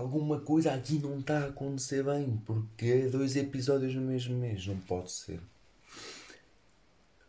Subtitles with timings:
[0.00, 4.66] alguma coisa aqui não está a acontecer bem, porque é dois episódios no mesmo mês,
[4.66, 5.40] não pode ser.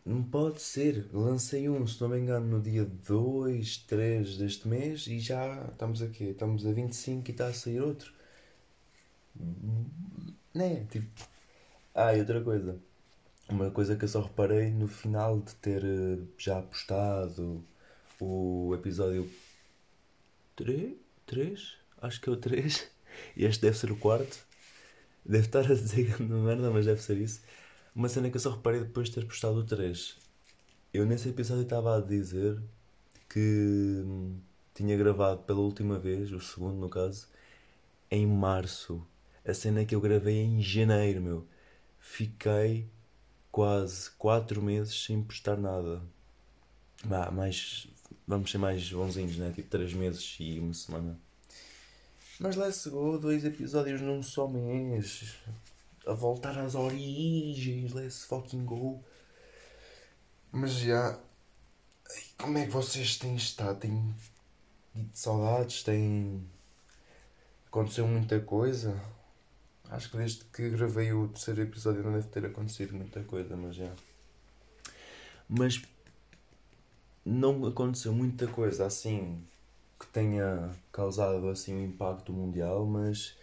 [0.04, 1.08] Não pode ser.
[1.12, 6.02] Lancei um, se não me engano, no dia 2, 3 deste mês e já estamos
[6.02, 6.24] aqui.
[6.24, 8.12] Estamos a 25 e está a sair outro.
[10.54, 10.86] Né?
[10.90, 11.06] Tipo.
[11.94, 12.78] Ah, e outra coisa.
[13.48, 17.64] Uma coisa que eu só reparei no final de ter eh, já postado
[18.20, 19.30] o episódio
[20.56, 20.94] 3?
[21.26, 21.81] 3?
[22.02, 22.90] Acho que é o 3.
[23.36, 24.38] E este deve ser o quarto.
[25.24, 27.42] Deve estar a dizer grande merda, mas deve ser isso.
[27.94, 30.16] Uma cena que eu só reparei depois de ter postado o 3.
[30.94, 32.58] Eu nesse episódio estava a dizer
[33.28, 34.40] que hum,
[34.74, 37.28] tinha gravado pela última vez, o segundo no caso,
[38.10, 39.06] em março.
[39.46, 41.46] A cena que eu gravei em janeiro, meu.
[42.00, 42.88] Fiquei
[43.50, 46.02] quase 4 meses sem postar nada.
[47.04, 47.86] Bah, mais.
[48.26, 49.52] Vamos ser mais bonzinhos, né?
[49.54, 51.18] Tipo 3 meses e uma semana.
[52.42, 55.32] Mas let's go, dois episódios num só mês
[56.04, 59.00] a voltar às origens, let's fucking go.
[60.50, 61.20] Mas já.
[62.36, 63.78] Como é que vocês têm estado?
[63.78, 64.12] Têm
[64.92, 65.84] dito saudades?
[65.84, 66.44] Têm.
[67.68, 69.00] Aconteceu muita coisa?
[69.88, 73.76] Acho que desde que gravei o terceiro episódio não deve ter acontecido muita coisa, mas
[73.76, 73.94] já.
[75.48, 75.80] Mas
[77.24, 79.46] não aconteceu muita coisa assim
[80.02, 83.36] que tenha causado assim um impacto mundial, mas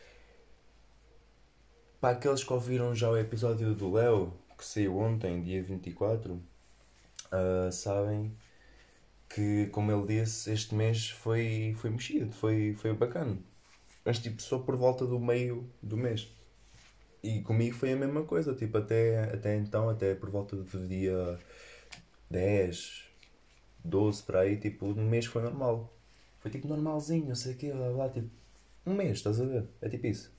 [2.01, 6.41] para aqueles que ouviram já o episódio do Léo, que saiu ontem, dia 24, uh,
[7.31, 8.35] ah, sabem
[9.29, 13.37] que, como ele disse, este mês foi, foi mexido, foi, foi bacana.
[14.03, 16.27] Mas tipo, só por volta do meio do mês.
[17.23, 21.39] E comigo foi a mesma coisa, tipo, até, até então, até por volta do dia
[22.29, 23.09] 10,
[23.83, 25.93] 12 para aí, tipo, um mês foi normal.
[26.39, 28.29] Foi tipo normalzinho, não sei o quê, blá blá, tipo,
[28.85, 29.65] um mês, estás a ver?
[29.81, 30.31] É tipo isso.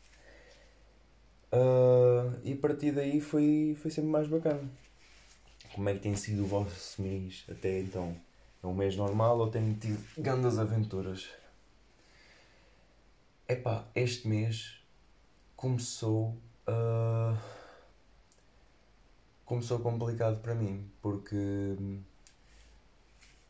[1.53, 4.63] Uh, e a partir daí foi, foi sempre mais bacana.
[5.75, 8.17] Como é que tem sido o vosso mês até então?
[8.63, 11.29] É um mês normal ou tem tido grandes aventuras?
[13.49, 14.81] Epá, este mês
[15.57, 16.37] começou
[16.69, 17.37] uh,
[19.45, 21.77] começou complicado para mim porque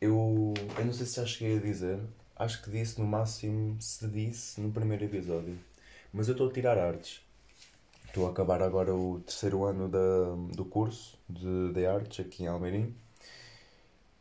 [0.01, 2.01] eu, eu não sei se já cheguei a dizer,
[2.41, 5.57] acho que disse no máximo se disse no primeiro episódio,
[6.13, 7.23] mas eu estou a tirar artes
[8.11, 12.49] Estou a acabar agora o terceiro ano da, do curso de, de artes aqui em
[12.49, 12.93] Almeirim.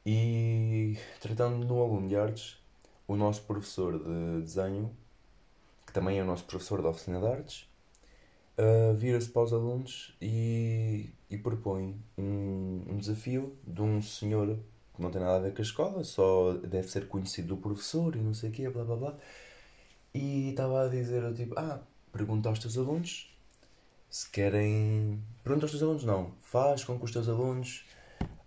[0.06, 2.60] E tratando no aluno de artes,
[3.08, 4.96] o nosso professor de desenho,
[5.88, 7.68] que também é o nosso professor da oficina de artes,
[8.60, 14.56] uh, vira-se para os alunos e, e propõe um, um desafio de um senhor
[15.00, 18.16] que não tem nada a ver com a escola, só deve ser conhecido do professor
[18.16, 19.18] e não sei o quê, blá blá blá.
[20.14, 21.80] E estava a dizer, tipo, ah,
[22.12, 23.34] pergunta aos teus alunos
[24.10, 25.24] se querem.
[25.44, 26.34] Pergunta aos teus alunos, não.
[26.42, 27.86] Faz com que os teus alunos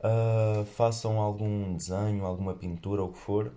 [0.00, 3.52] uh, façam algum desenho, alguma pintura, ou o que for,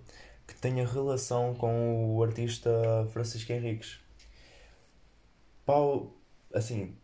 [0.46, 2.70] que tenha relação com o artista
[3.12, 3.98] Francisco Henriques.
[5.66, 6.14] Pau,
[6.54, 6.96] assim,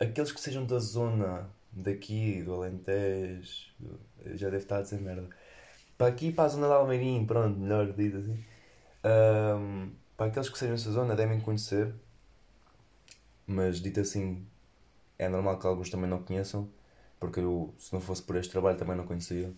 [0.00, 1.50] aqueles que sejam da zona
[1.82, 3.72] daqui, do Alentejo,
[4.34, 5.28] já deve estar a dizer merda.
[5.96, 8.44] Para aqui, para a zona de Almeirim, pronto, melhor dito assim.
[9.04, 11.94] Um, para aqueles que sejam dessa zona, devem conhecer
[13.48, 14.46] mas dito assim,
[15.18, 16.68] é normal que alguns também não conheçam,
[17.18, 19.52] porque eu, se não fosse por este trabalho, também não conhecia.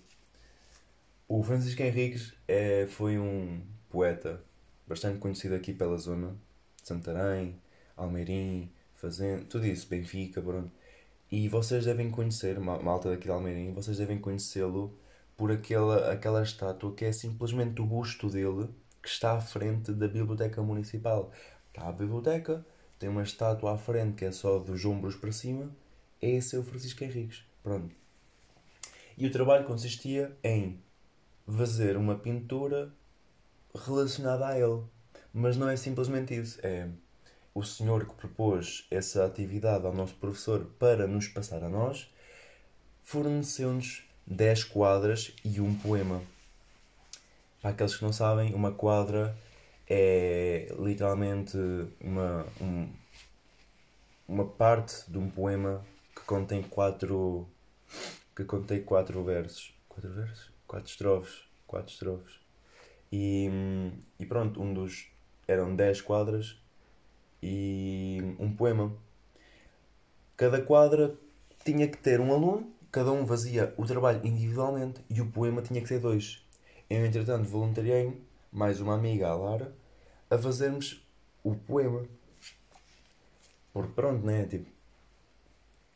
[1.28, 3.60] O Francisco Henriques é, foi um
[3.90, 4.40] poeta
[4.86, 6.36] bastante conhecido aqui pela zona
[6.80, 7.60] de Santarém,
[7.96, 10.70] Almeirim, Fazenda, tudo isso, Benfica, pronto.
[11.30, 14.98] E vocês devem conhecer, malta daqui de Almeirim, vocês devem conhecê-lo
[15.36, 18.68] por aquela, aquela estátua que é simplesmente o busto dele
[19.00, 21.30] que está à frente da Biblioteca Municipal.
[21.68, 22.66] Está a biblioteca,
[22.98, 25.70] tem uma estátua à frente que é só dos ombros para cima,
[26.20, 27.44] esse é o Francisco Henriques.
[27.62, 27.94] Pronto.
[29.16, 30.82] E o trabalho consistia em
[31.46, 32.92] fazer uma pintura
[33.74, 34.82] relacionada a ele.
[35.32, 36.58] Mas não é simplesmente isso.
[36.62, 36.88] É
[37.54, 42.08] o senhor que propôs essa atividade ao nosso professor para nos passar a nós
[43.10, 46.22] forneceu-nos 10 quadras e um poema.
[47.60, 49.36] Para aqueles que não sabem, uma quadra
[49.88, 51.56] é literalmente
[52.00, 52.88] uma, um,
[54.28, 57.48] uma parte de um poema que contém quatro
[58.36, 59.74] que contém quatro versos.
[59.88, 60.52] Quatro versos?
[60.68, 61.42] Quatro estrofes.
[61.66, 62.38] Quatro estrofes.
[63.10, 63.50] E,
[64.20, 65.08] e pronto um dos
[65.48, 66.56] eram dez quadras
[67.42, 68.92] e um poema
[70.36, 71.14] cada quadra
[71.64, 75.80] tinha que ter um aluno cada um fazia o trabalho individualmente e o poema tinha
[75.80, 76.44] que ter dois
[76.88, 78.20] eu entretanto voluntariei
[78.52, 79.72] mais uma amiga a Lara
[80.30, 81.04] a fazermos
[81.42, 82.04] o poema.
[83.72, 84.44] Porque pronto, né?
[84.46, 84.68] Tipo,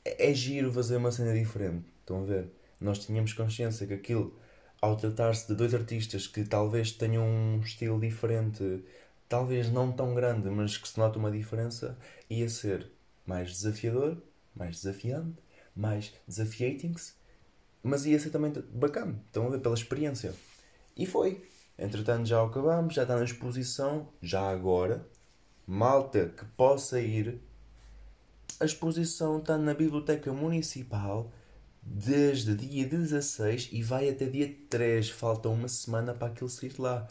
[0.05, 1.87] é, é giro fazer uma cena diferente.
[2.01, 2.51] Estão a ver?
[2.81, 4.39] Nós tínhamos consciência que aquilo,
[4.81, 8.85] ao tratar-se de dois artistas que talvez tenham um estilo diferente,
[9.35, 11.99] talvez não tão grande, mas que se nota uma diferença,
[12.31, 12.89] ia ser
[13.27, 14.23] mais desafiador,
[14.55, 15.43] mais desafiante,
[15.75, 17.15] mais desafiating-se,
[17.83, 19.21] mas ia ser também bacana.
[19.27, 19.59] Estão a ver?
[19.59, 20.33] Pela experiência.
[20.97, 21.45] E foi.
[21.77, 25.05] Entretanto, já acabamos, já está na exposição, já agora.
[25.67, 27.41] Malta que possa ir.
[28.61, 31.29] A exposição está na Biblioteca Municipal
[31.83, 35.11] desde dia 16 e vai até dia 3.
[35.11, 37.09] Falta uma semana para aquilo sair lá.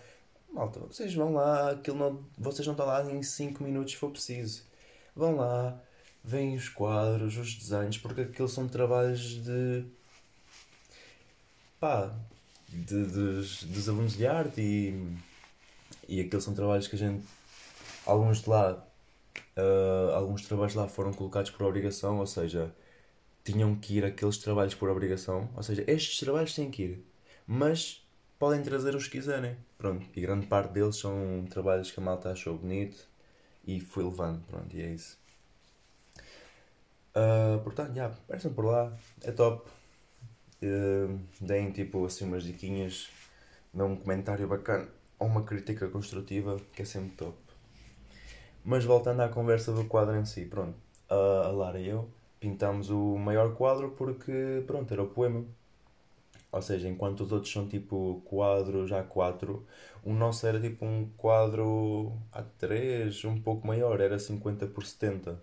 [0.54, 4.12] Malta, vocês vão lá, aquilo não, vocês não estão lá em 5 minutos se for
[4.12, 4.64] preciso.
[5.16, 5.82] Vão lá,
[6.24, 9.84] veem os quadros, os desenhos, porque aqueles são trabalhos de.
[11.80, 12.14] pá,
[12.70, 15.18] de, dos, dos alunos de arte e,
[16.08, 17.26] e aqueles são trabalhos que a gente.
[18.06, 18.88] Alguns de lá.
[19.58, 22.74] Uh, alguns trabalhos lá foram colocados por obrigação, ou seja,
[23.44, 25.50] tinham que ir aqueles trabalhos por obrigação.
[25.56, 27.06] Ou seja, estes trabalhos têm que ir,
[27.48, 28.03] mas
[28.40, 29.56] podem trazer os que quiserem.
[29.78, 33.08] Pronto, e grande parte deles são trabalhos que a malta achou bonito
[33.66, 34.46] e foi levando.
[34.48, 35.18] Pronto, e é isso.
[37.16, 38.92] Uh, portanto, já, apareçam por lá,
[39.22, 39.70] é top.
[40.62, 43.10] Uh, deem tipo assim umas diquinhas,
[43.74, 44.88] dão um comentário bacana
[45.20, 47.38] ou uma crítica construtiva, que é sempre top.
[48.64, 50.76] Mas voltando à conversa do quadro em si, pronto,
[51.10, 52.10] a, a Lara e eu
[52.44, 55.46] pintámos o maior quadro porque, pronto, era o poema.
[56.54, 59.62] Ou seja, enquanto os outros são tipo quadros A4,
[60.04, 65.42] o nosso era tipo um quadro A3, um pouco maior, era 50 por 70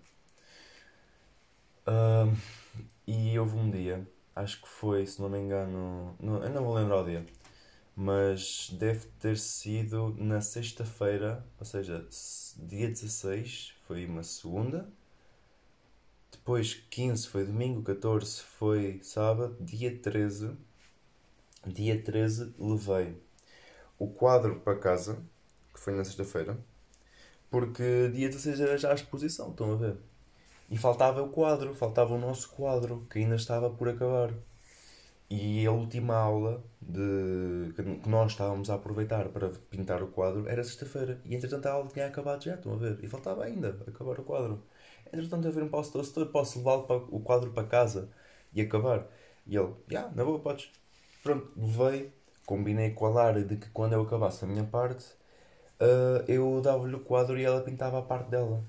[3.07, 6.75] e houve um dia, acho que foi, se não me engano, não, eu não vou
[6.75, 7.27] lembrar o dia,
[7.97, 12.07] mas deve ter sido na sexta-feira, ou seja,
[12.59, 14.89] dia 16 foi uma segunda,
[16.31, 20.57] depois 15 foi domingo, 14 foi sábado, dia 13,
[21.67, 23.17] dia 13 levei
[23.99, 25.19] o quadro para casa,
[25.75, 26.59] que foi na sexta-feira,
[27.51, 29.97] porque dia 16 era já a exposição, estão a ver?
[30.71, 34.33] E faltava o quadro, faltava o nosso quadro, que ainda estava por acabar.
[35.31, 40.65] E a última aula de, que nós estávamos a aproveitar para pintar o quadro era
[40.65, 41.21] sexta-feira.
[41.25, 42.99] E entretanto a aula tinha acabado já, estão a ver?
[43.03, 44.63] E faltava ainda acabar o quadro.
[45.13, 45.93] Entretanto eu vi um posso,
[46.27, 46.77] posso levar
[47.11, 48.09] o quadro para casa
[48.53, 49.07] e acabar.
[49.47, 50.71] E ele, já, yeah, na boa, podes.
[51.23, 52.13] Pronto, levei,
[52.47, 55.05] combinei com a Lara de que quando eu acabasse a minha parte,
[55.81, 58.65] uh, eu dava-lhe o quadro e ela pintava a parte dela.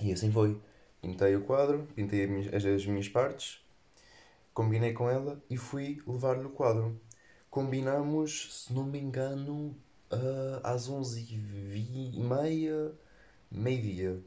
[0.00, 0.60] E assim foi.
[1.00, 3.60] Pintei o quadro, pintei as, as minhas partes,
[4.52, 7.00] combinei com ela e fui levar-lhe o quadro.
[7.50, 9.76] Combinamos, se não me engano,
[10.12, 12.92] uh, às 11h30,
[13.50, 14.20] meio-dia.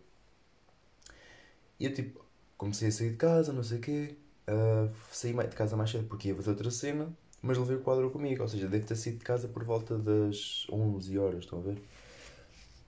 [1.80, 2.24] E eu tipo,
[2.58, 4.16] comecei a sair de casa, não sei o quê.
[4.48, 7.12] Uh, saí de casa mais cedo porque ia fazer outra cena,
[7.42, 8.44] mas levei o quadro comigo.
[8.44, 11.78] Ou seja, devo ter saído de casa por volta das 11 horas, estão a ver?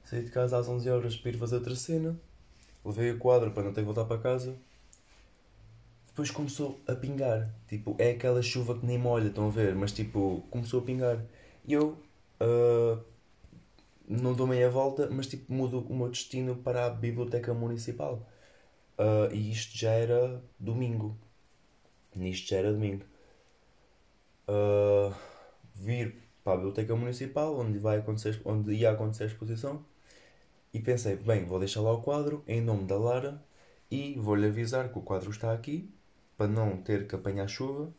[0.06, 2.20] Saí de casa às 11 horas para ir fazer outra cena
[2.86, 4.56] levei o quadro para não ter que voltar para casa.
[6.08, 7.50] Depois começou a pingar.
[7.68, 9.74] Tipo, é aquela chuva que nem molha, estão a ver?
[9.76, 11.24] Mas tipo, começou a pingar.
[11.66, 11.98] E eu
[12.42, 13.02] uh,
[14.08, 18.28] não dou meia volta, mas tipo, mudo o meu destino para a biblioteca municipal.
[18.98, 21.18] Uh, e isto já era domingo.
[22.16, 23.06] Nisto já era domingo.
[24.48, 25.14] Uh,
[25.76, 29.84] vir para a biblioteca municipal, onde, vai acontecer, onde ia acontecer a exposição
[30.74, 33.42] e pensei, bem, vou deixar lá o quadro em nome da Lara
[33.92, 35.90] e vou-lhe avisar que o quadro está aqui
[36.36, 37.94] para não ter que apanhar chuva.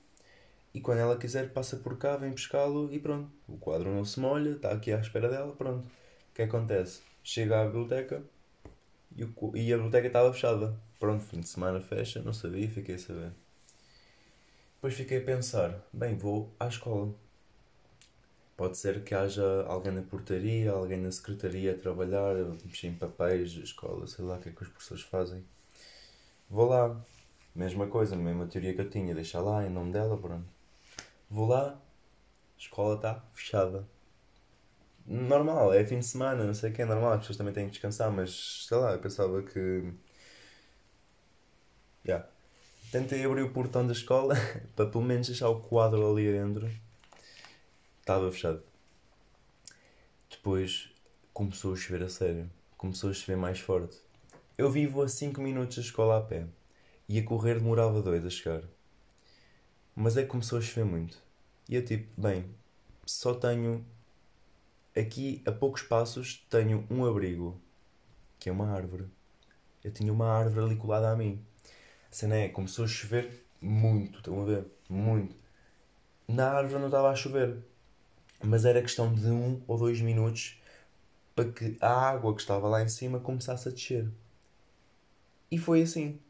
[0.74, 3.30] E quando ela quiser, passa por cá, vem pescá-lo e pronto.
[3.48, 5.86] O quadro não se molha, está aqui à espera dela, pronto.
[5.86, 7.00] O que acontece?
[7.22, 8.22] Chega à biblioteca
[9.16, 10.76] e, o, e a biblioteca estava fechada.
[10.98, 13.43] Pronto, fim de semana fecha, não sabia, fiquei a saber.
[14.84, 17.14] Depois fiquei a pensar, bem, vou à escola.
[18.54, 23.52] Pode ser que haja alguém na portaria, alguém na secretaria a trabalhar, mexer em papéis,
[23.52, 25.42] escola, sei lá o que é que os professores fazem.
[26.50, 27.02] Vou lá,
[27.54, 30.44] mesma coisa, mesma teoria que eu tinha, deixar lá em nome dela, pronto.
[31.30, 31.80] Vou lá,
[32.58, 33.88] escola está fechada.
[35.06, 37.64] Normal, é fim de semana, não sei o que, é normal, as pessoas também têm
[37.68, 39.94] que descansar, mas sei lá, eu pensava que.
[42.06, 42.33] Yeah.
[42.94, 44.36] Tentei abrir o portão da escola
[44.76, 46.70] para pelo menos deixar o quadro ali dentro
[47.98, 48.62] estava fechado.
[50.30, 50.90] Depois
[51.32, 52.48] começou a chover a sério.
[52.78, 53.98] Começou a chover mais forte.
[54.56, 56.46] Eu vivo a 5 minutos da escola a pé.
[57.08, 58.62] E a correr demorava 2 a chegar.
[59.96, 61.20] Mas é que começou a chover muito.
[61.68, 62.44] E eu tipo, bem,
[63.04, 63.84] só tenho.
[64.96, 67.60] Aqui a poucos passos tenho um abrigo.
[68.38, 69.08] que é uma árvore.
[69.82, 71.44] Eu tinha uma árvore ali colada a mim.
[72.14, 74.64] Cena é, começou a chover muito, estão a ver?
[74.88, 75.34] Muito.
[76.28, 77.56] Na árvore não estava a chover,
[78.40, 80.62] mas era questão de um ou dois minutos
[81.34, 84.08] para que a água que estava lá em cima começasse a descer.
[85.50, 86.20] E foi assim.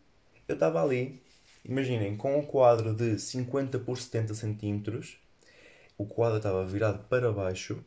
[0.48, 1.22] Eu estava ali,
[1.62, 5.18] imaginem, com um quadro de 50 por 70 centímetros,
[5.98, 7.84] o quadro estava virado para baixo,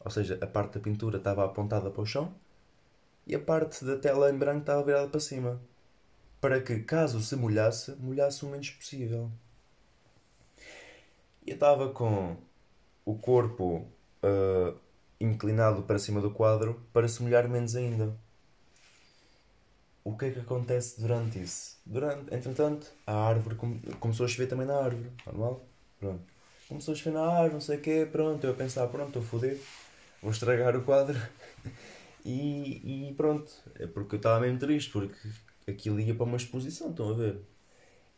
[0.00, 2.34] ou seja, a parte da pintura estava apontada para o chão
[3.26, 5.60] e a parte da tela em branco estava virada para cima,
[6.40, 9.30] para que, caso se molhasse, molhasse o menos possível.
[11.46, 12.36] Eu estava com
[13.04, 13.86] o corpo
[14.22, 14.78] uh,
[15.20, 18.14] inclinado para cima do quadro para se molhar menos ainda.
[20.04, 21.76] O que é que acontece durante isso?
[21.84, 25.66] Durante, entretanto, a árvore come, começou a chover também na árvore, normal?
[25.98, 26.22] Pronto.
[26.68, 29.22] Começou a chover na árvore, não sei o quê, pronto, eu a pensar, pronto, estou
[29.22, 29.60] fodido,
[30.22, 31.18] vou estragar o quadro.
[32.24, 35.16] e, e pronto, é porque eu estava mesmo triste, porque
[35.70, 37.40] aquilo ia para uma exposição, estão a ver?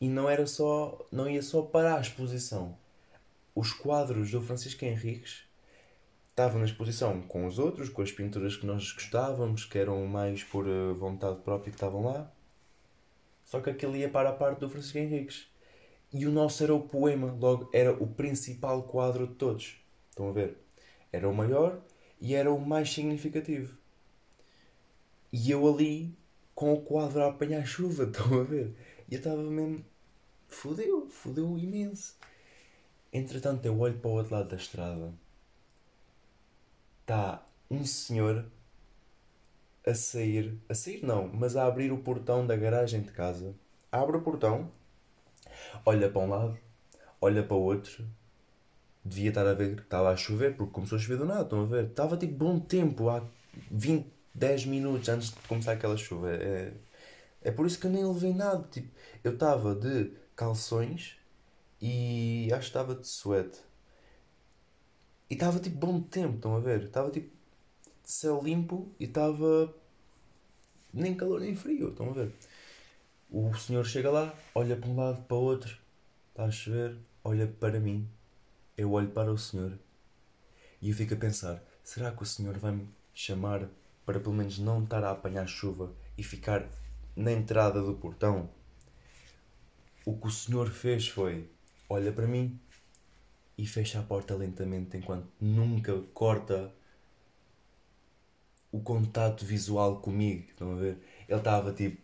[0.00, 2.76] E não era só, não ia só para a exposição.
[3.54, 5.42] Os quadros do Francisco Henriques
[6.30, 10.42] estavam na exposição com os outros, com as pinturas que nós gostávamos, que eram mais
[10.42, 12.32] por eh, vontade própria que estavam lá.
[13.44, 15.46] Só que aquilo ia para a parte do Francisco Henriques.
[16.12, 19.76] E o nosso era o poema, logo era o principal quadro de todos.
[20.08, 20.56] Estão a ver?
[21.12, 21.80] Era o maior
[22.20, 23.76] e era o mais significativo.
[25.32, 26.16] E eu ali
[26.60, 28.76] com o quadro a apanhar chuva, estão a ver?
[29.08, 29.82] E eu estava mesmo.
[30.46, 32.16] Fodeu, fodeu imenso.
[33.10, 35.10] Entretanto, eu olho para o outro lado da estrada.
[37.00, 38.44] Está um senhor
[39.86, 40.60] a sair.
[40.68, 43.54] A sair não, mas a abrir o portão da garagem de casa.
[43.90, 44.70] Abre o portão,
[45.86, 46.58] olha para um lado,
[47.22, 48.04] olha para o outro.
[49.02, 51.62] Devia estar a ver que estava a chover, porque começou a chover do nada, estão
[51.62, 51.86] a ver?
[51.86, 53.22] Estava tipo bom tempo, há
[53.70, 56.30] 20, 10 minutos antes de começar aquela chuva.
[56.32, 56.72] É,
[57.42, 58.66] é por isso que eu nem levei nada.
[58.70, 58.88] Tipo,
[59.24, 61.16] eu estava de calções
[61.80, 63.58] e acho que estava de suéte.
[65.28, 66.84] E estava tipo bom tempo, estão a ver?
[66.84, 67.30] Estava tipo
[68.02, 69.72] céu limpo e estava
[70.92, 72.34] nem calor nem frio, estão a ver?
[73.30, 75.78] O senhor chega lá, olha para um lado, para o outro,
[76.30, 78.08] está a chover, olha para mim,
[78.76, 79.78] eu olho para o senhor
[80.80, 83.68] e eu fico a pensar: será que o senhor vai me chamar
[84.10, 86.68] para pelo menos não estar a apanhar chuva e ficar
[87.14, 88.50] na entrada do portão?
[90.04, 91.48] O que o senhor fez foi:
[91.88, 92.58] olha para mim
[93.56, 96.74] e fecha a porta lentamente enquanto nunca corta
[98.72, 100.46] o contato visual comigo.
[100.48, 100.98] Estão a ver?
[101.28, 102.02] Ele estava tipo,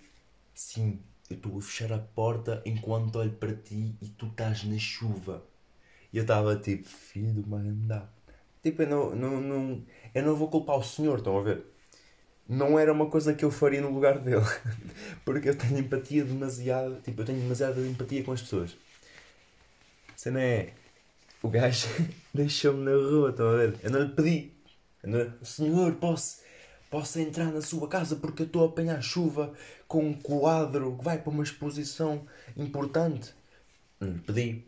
[0.54, 4.78] sim, eu estou a fechar a porta enquanto olho para ti e tu estás na
[4.78, 5.44] chuva.
[6.12, 8.12] E eu estava tipo, filho de uma andar.
[8.62, 9.84] Tipo, eu não, não, não,
[10.14, 11.75] eu não vou culpar o senhor, estão a ver?
[12.48, 14.44] Não era uma coisa que eu faria no lugar dele.
[15.24, 17.00] Porque eu tenho empatia demasiado.
[17.02, 18.76] Tipo, eu tenho demasiada empatia com as pessoas.
[20.16, 20.72] Se não é.
[21.42, 21.88] O gajo
[22.32, 23.76] deixou-me na rua, estão a ver?
[23.82, 24.52] Eu não lhe pedi.
[25.02, 25.32] Não...
[25.42, 26.46] Senhor, posso
[26.90, 29.52] possa entrar na sua casa porque eu estou a apanhar chuva
[29.88, 32.26] com um quadro que vai para uma exposição
[32.56, 33.34] importante.
[34.00, 34.64] Não lhe pedi.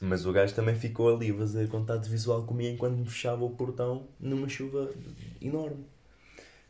[0.00, 3.50] Mas o gajo também ficou ali a fazer contato visual comigo enquanto me fechava o
[3.50, 4.92] portão numa chuva
[5.40, 5.84] enorme.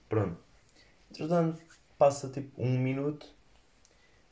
[0.08, 0.38] Pronto.
[1.10, 1.60] Entretanto,
[1.98, 3.26] passa tipo um minuto,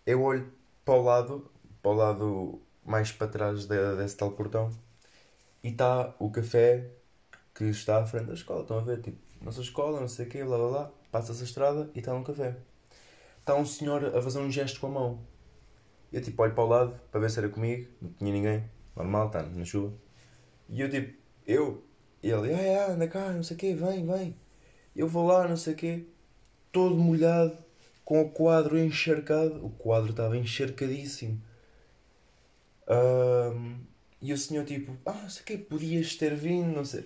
[0.06, 0.52] eu olho
[0.84, 1.50] para o lado,
[1.82, 4.70] para o lado mais para trás de, desse tal portão,
[5.62, 6.88] e está o café
[7.54, 8.62] que está à frente da escola.
[8.62, 9.00] Estão a ver?
[9.00, 10.92] Tipo, nossa escola, não sei o quê, blá blá blá.
[11.10, 12.56] Passa-se a estrada e está um café.
[13.40, 15.20] Está um senhor a fazer um gesto com a mão.
[16.12, 18.64] Eu tipo olho para o lado para ver se era comigo, não tinha ninguém,
[18.94, 19.92] normal, está na chuva.
[20.68, 21.16] E eu tipo,
[21.46, 21.82] eu,
[22.22, 24.36] e ele, ah, ah, anda cá, não sei o quê, vem, vem.
[24.96, 26.04] Eu vou lá, não sei o quê,
[26.72, 27.56] todo molhado,
[28.04, 29.64] com o quadro encharcado.
[29.64, 31.40] O quadro estava encharcadíssimo.
[32.88, 33.78] Um,
[34.22, 37.04] e o senhor tipo, ah, não sei o quê, podias ter vindo, não sei.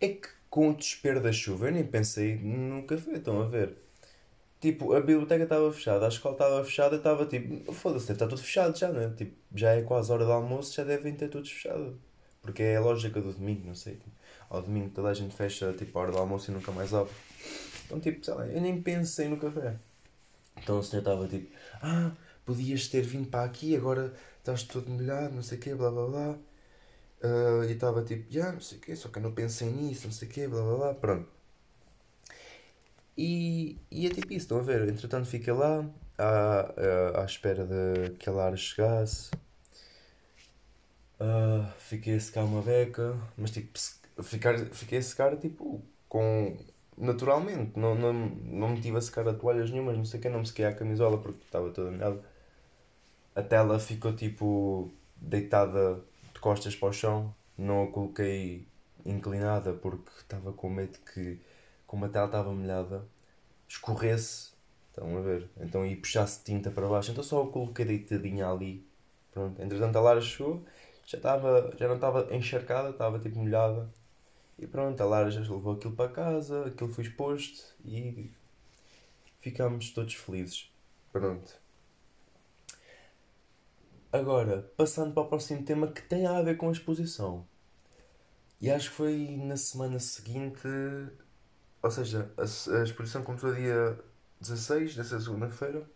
[0.00, 3.76] É que com o desespero da chuva, eu nem pensei no café, estão a ver?
[4.60, 8.42] Tipo, a biblioteca estava fechada, a escola estava fechada, estava tipo, foda-se, deve estar tudo
[8.42, 9.10] fechado já, não é?
[9.10, 11.98] Tipo, já é quase hora do almoço, já devem ter tudo fechado.
[12.42, 13.94] Porque é a lógica do domingo, não sei.
[13.94, 14.10] Tipo,
[14.50, 17.12] ao domingo toda a gente fecha tipo, a hora do almoço e nunca mais abre.
[17.86, 19.76] Então, tipo, sei lá, eu nem pensei no café.
[20.56, 22.12] Então o senhor estava tipo, ah,
[22.44, 26.06] podias ter vindo para aqui, agora estás todo molhado, não sei o quê, blá blá
[26.06, 26.38] blá.
[27.20, 30.06] Uh, e estava tipo, já, não sei o quê, só que eu não pensei nisso,
[30.06, 31.28] não sei o quê, blá blá blá, pronto.
[33.16, 34.88] E, e é tipo isso, estão a ver?
[34.88, 35.84] Entretanto, fiquei lá
[36.16, 36.60] à,
[37.16, 39.30] à, à espera de que a Lara chegasse.
[41.20, 43.76] Uh, fiquei a secar uma beca, mas tipo,
[44.22, 46.56] ficar, fiquei a secar tipo com
[46.96, 47.78] naturalmente.
[47.78, 50.40] Não, não, não me tive a secar a toalhas nenhumas, não sei o que, não
[50.40, 52.22] me sequei a camisola porque estava toda molhada.
[53.34, 56.00] A tela ficou tipo deitada
[56.34, 57.34] de costas para o chão.
[57.56, 58.66] Não a coloquei
[59.04, 61.40] inclinada porque estava com medo que,
[61.86, 63.04] como a tela estava molhada,
[63.68, 64.52] escorresse.
[64.90, 65.48] Estão a ver?
[65.60, 67.12] Então e puxasse tinta para baixo.
[67.12, 68.84] Então só a coloquei deitadinha ali.
[69.32, 69.60] Pronto.
[69.62, 70.64] Entretanto a Lara chegou,
[71.06, 73.88] já, estava, já não estava encharcada, estava tipo molhada.
[74.58, 78.30] E pronto, a Lara já levou aquilo para casa, aquilo foi exposto e
[79.38, 80.70] ficámos todos felizes.
[81.12, 81.60] Pronto.
[84.12, 87.46] Agora, passando para o próximo tema que tem a ver com a exposição.
[88.60, 90.66] E acho que foi na semana seguinte,
[91.82, 93.98] ou seja, a, a exposição começou dia
[94.40, 95.88] 16 dessa segunda-feira.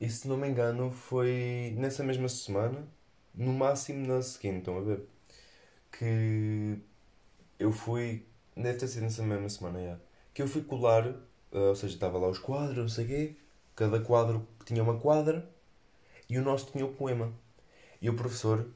[0.00, 2.86] E se não me engano, foi nessa mesma semana,
[3.34, 5.06] no máximo na seguinte, estão a ver?
[5.92, 6.78] Que
[7.60, 8.26] eu fui.
[8.56, 9.98] Deve ter sido nessa mesma semana, já.
[10.34, 13.36] Que eu fui colar, uh, ou seja, estava lá os quadros, não sei o quê.
[13.76, 15.48] Cada quadro tinha uma quadra
[16.28, 17.32] e o nosso tinha o poema.
[18.00, 18.66] E o professor,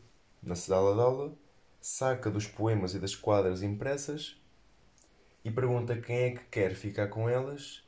[0.42, 1.34] na sala de aula,
[1.80, 4.36] saca dos poemas e das quadras impressas
[5.44, 7.82] e pergunta quem é que quer ficar com elas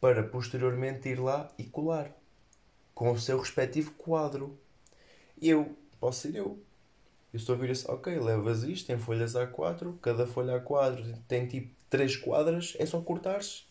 [0.00, 2.12] para posteriormente ir lá e colar
[2.94, 4.58] com o seu respectivo quadro.
[5.40, 6.62] Eu, posso ser eu.
[7.32, 11.46] Eu estou a ouvir assim, ok, levas isto, tem folhas A4, cada folha A4 tem
[11.46, 13.66] tipo 3 quadras, é só cortares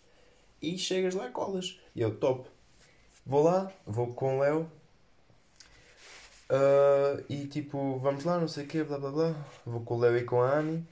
[0.61, 1.79] e chegas lá e colas.
[1.95, 2.49] E eu, top.
[3.25, 4.71] Vou lá, vou com o Léo
[6.49, 9.35] uh, e tipo, vamos lá, não sei o quê, blá blá blá.
[9.65, 10.85] Vou com o Léo e com a Annie.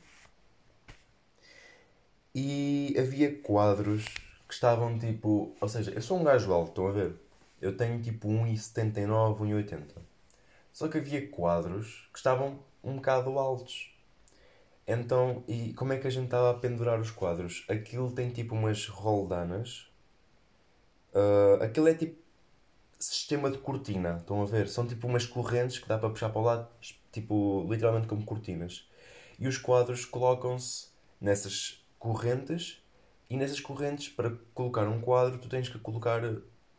[2.34, 4.06] E havia quadros
[4.48, 5.56] que estavam tipo.
[5.60, 7.16] Ou seja, eu sou um gajo alto, estão a ver?
[7.62, 10.07] Eu tenho tipo 1,79, 1,80.
[10.77, 13.91] Só que havia quadros que estavam um bocado altos.
[14.86, 17.65] Então, e como é que a gente estava a pendurar os quadros?
[17.67, 19.91] Aquilo tem tipo umas roldanas.
[21.12, 22.22] Uh, aquilo é tipo
[23.00, 24.70] sistema de cortina, estão a ver?
[24.70, 26.68] São tipo umas correntes que dá para puxar para o lado,
[27.11, 28.87] tipo, literalmente como cortinas.
[29.40, 32.83] E os quadros colocam-se nessas correntes
[33.27, 36.22] e nessas correntes, para colocar um quadro, tu tens que colocar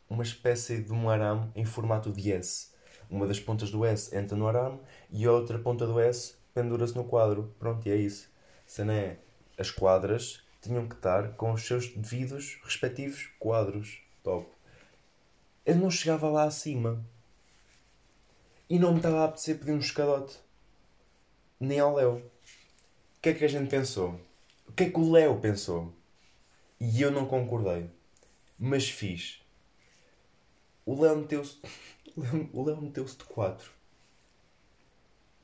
[0.08, 2.77] uma espécie de um arame em formato de S.
[3.11, 4.79] Uma das pontas do S entra no arame
[5.11, 7.55] e a outra ponta do S pendura-se no quadro.
[7.59, 8.31] Pronto, e é isso.
[8.79, 9.18] Não é,
[9.57, 14.01] as quadras tinham que estar com os seus devidos respectivos quadros.
[14.23, 14.47] Top.
[15.64, 17.05] Eu não chegava lá acima.
[18.68, 20.38] E não me estava a apetecer pedir um escadote.
[21.59, 22.16] Nem ao Léo.
[22.16, 24.21] O que é que a gente pensou?
[24.66, 25.92] O que é que o Léo pensou?
[26.79, 27.90] E eu não concordei.
[28.59, 29.42] Mas fiz.
[30.85, 31.61] O Léo meteu-se.
[32.52, 33.70] O Léo meteu-se de 4.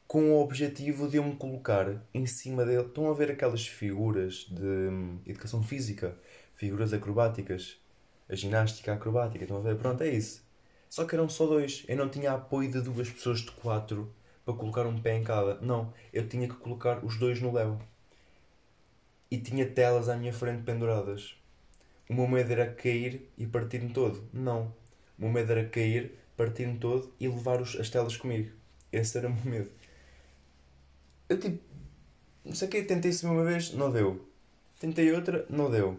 [0.08, 2.82] Com o objetivo de eu me colocar em cima dele.
[2.82, 6.16] Estão a ver aquelas figuras de hum, educação física?
[6.54, 7.76] Figuras acrobáticas?
[8.28, 9.44] A ginástica acrobática?
[9.44, 9.76] Estão a ver?
[9.76, 10.42] Pronto, é isso.
[10.88, 11.84] Só que eram só dois.
[11.86, 14.12] Eu não tinha apoio de duas pessoas de quatro
[14.44, 15.60] para colocar um pé em cada.
[15.60, 15.92] Não.
[16.12, 17.78] Eu tinha que colocar os dois no Léo
[19.30, 21.36] e tinha telas à minha frente penduradas.
[22.08, 24.28] O meu medo era cair e partir-me todo.
[24.32, 24.74] Não.
[25.18, 28.50] O meu medo era cair, partir-me todo e levar os, as telas comigo.
[28.92, 29.70] Esse era o meu medo.
[31.28, 31.62] Eu tipo,
[32.44, 34.28] não sei o que, tentei isso uma vez, não deu.
[34.78, 35.98] Tentei outra, não deu.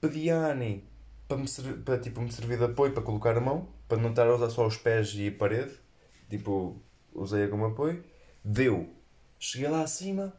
[0.00, 0.84] Pedi à Annie
[1.28, 4.10] para me, servir, para, tipo, me servir de apoio para colocar a mão, para não
[4.10, 5.72] estar a usar só os pés e a parede.
[6.28, 6.76] Tipo,
[7.14, 8.04] usei-a como apoio.
[8.44, 8.90] Deu.
[9.38, 10.32] Cheguei lá acima,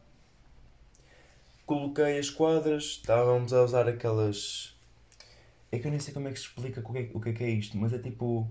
[1.64, 4.75] coloquei as quadras, estávamos a usar aquelas.
[5.70, 7.28] É que eu nem sei como é que se explica o que é, o que
[7.30, 8.48] é, que é isto, mas é tipo.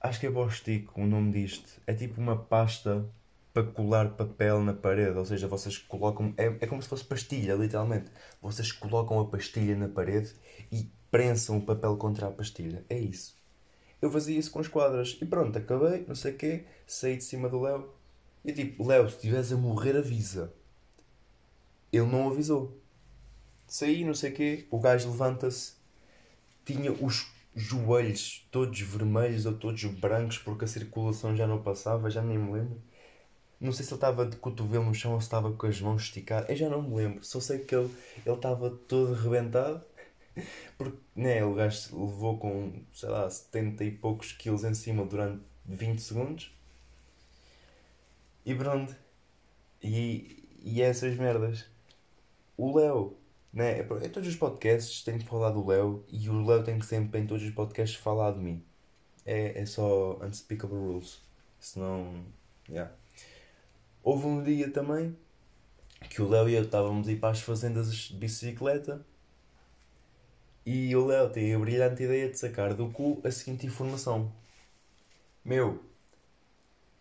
[0.00, 1.80] Acho que é Bostic o nome disto.
[1.86, 3.08] É tipo uma pasta
[3.54, 6.34] para colar papel na parede, ou seja, vocês colocam.
[6.36, 8.10] É, é como se fosse pastilha, literalmente.
[8.42, 10.32] Vocês colocam a pastilha na parede
[10.70, 12.84] e prensam o papel contra a pastilha.
[12.90, 13.36] É isso.
[14.02, 17.24] Eu fazia isso com as quadras e pronto, acabei, não sei o quê, saí de
[17.24, 17.88] cima do Léo.
[18.44, 20.52] E tipo, Léo, se estiveres a morrer, avisa.
[21.92, 22.78] Ele não avisou.
[23.66, 25.74] Saí, não sei o quê, o gajo levanta-se,
[26.64, 32.22] tinha os joelhos todos vermelhos ou todos brancos porque a circulação já não passava, já
[32.22, 32.82] nem me lembro.
[33.60, 36.02] Não sei se ele estava de cotovelo no chão ou se estava com as mãos
[36.02, 37.24] esticadas, eu já não me lembro.
[37.24, 37.90] Só sei que ele,
[38.26, 39.82] ele estava todo arrebentado
[40.78, 45.44] porque né, o gajo levou com, sei lá, 70 e poucos quilos em cima durante
[45.66, 46.52] 20 segundos.
[48.44, 48.94] E pronto.
[49.82, 51.66] E, e essas merdas
[52.56, 53.16] o Léo,
[53.54, 53.80] né?
[53.80, 57.20] Em todos os podcasts tem que falar do Léo e o Léo tem que sempre,
[57.20, 58.62] em todos os podcasts, falar de mim.
[59.24, 61.22] É, é só unspeakable rules.
[61.60, 62.24] Senão.
[62.68, 62.92] Yeah.
[64.02, 65.16] Houve um dia também
[66.10, 69.04] que o Léo e eu estávamos a ir para as fazendas de bicicleta
[70.66, 74.32] e o Léo tem a brilhante ideia de sacar do cu a seguinte informação:
[75.44, 75.82] Meu,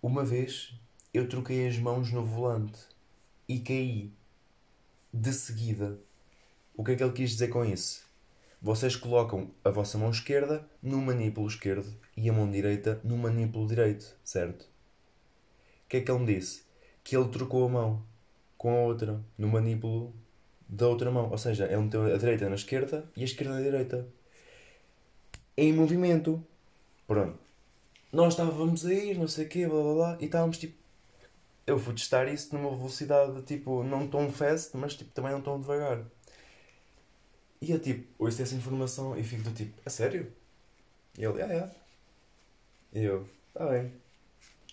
[0.02, 0.74] uma vez
[1.13, 2.80] eu troquei as mãos no volante
[3.48, 4.12] e caí
[5.12, 6.00] de seguida.
[6.76, 8.04] O que é que ele quis dizer com isso?
[8.60, 13.68] Vocês colocam a vossa mão esquerda no manípulo esquerdo e a mão direita no manípulo
[13.68, 14.64] direito, certo?
[14.64, 16.64] O que é que ele me disse?
[17.04, 18.04] Que ele trocou a mão
[18.58, 20.14] com a outra no manípulo
[20.68, 21.30] da outra mão.
[21.30, 24.08] Ou seja, ele meteu a direita na esquerda e a esquerda na direita.
[25.56, 26.44] Em movimento.
[27.06, 27.38] Pronto.
[28.12, 30.76] Nós estávamos a ir, não sei o quê, blá blá blá, e estávamos tipo.
[31.68, 35.60] Eu fui testar isso numa velocidade tipo, não tão fast, mas tipo, também não tão
[35.60, 36.04] devagar.
[37.63, 40.32] E eu tipo, ouço essa informação e fico do tipo, a sério?
[41.17, 41.71] E ele, ah, é.
[42.99, 43.91] E eu, tá bem.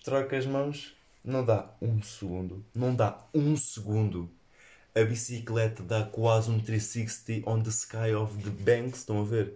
[0.05, 2.64] Troca as mãos, não dá um segundo.
[2.74, 4.31] Não dá um segundo
[4.94, 9.55] a bicicleta dá quase um 360 on the sky of the banks, estão a ver?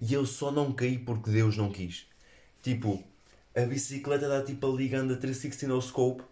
[0.00, 2.06] E eu só não caí porque Deus não quis.
[2.62, 3.02] Tipo,
[3.54, 6.22] a bicicleta dá tipo a ligando a 360 no scope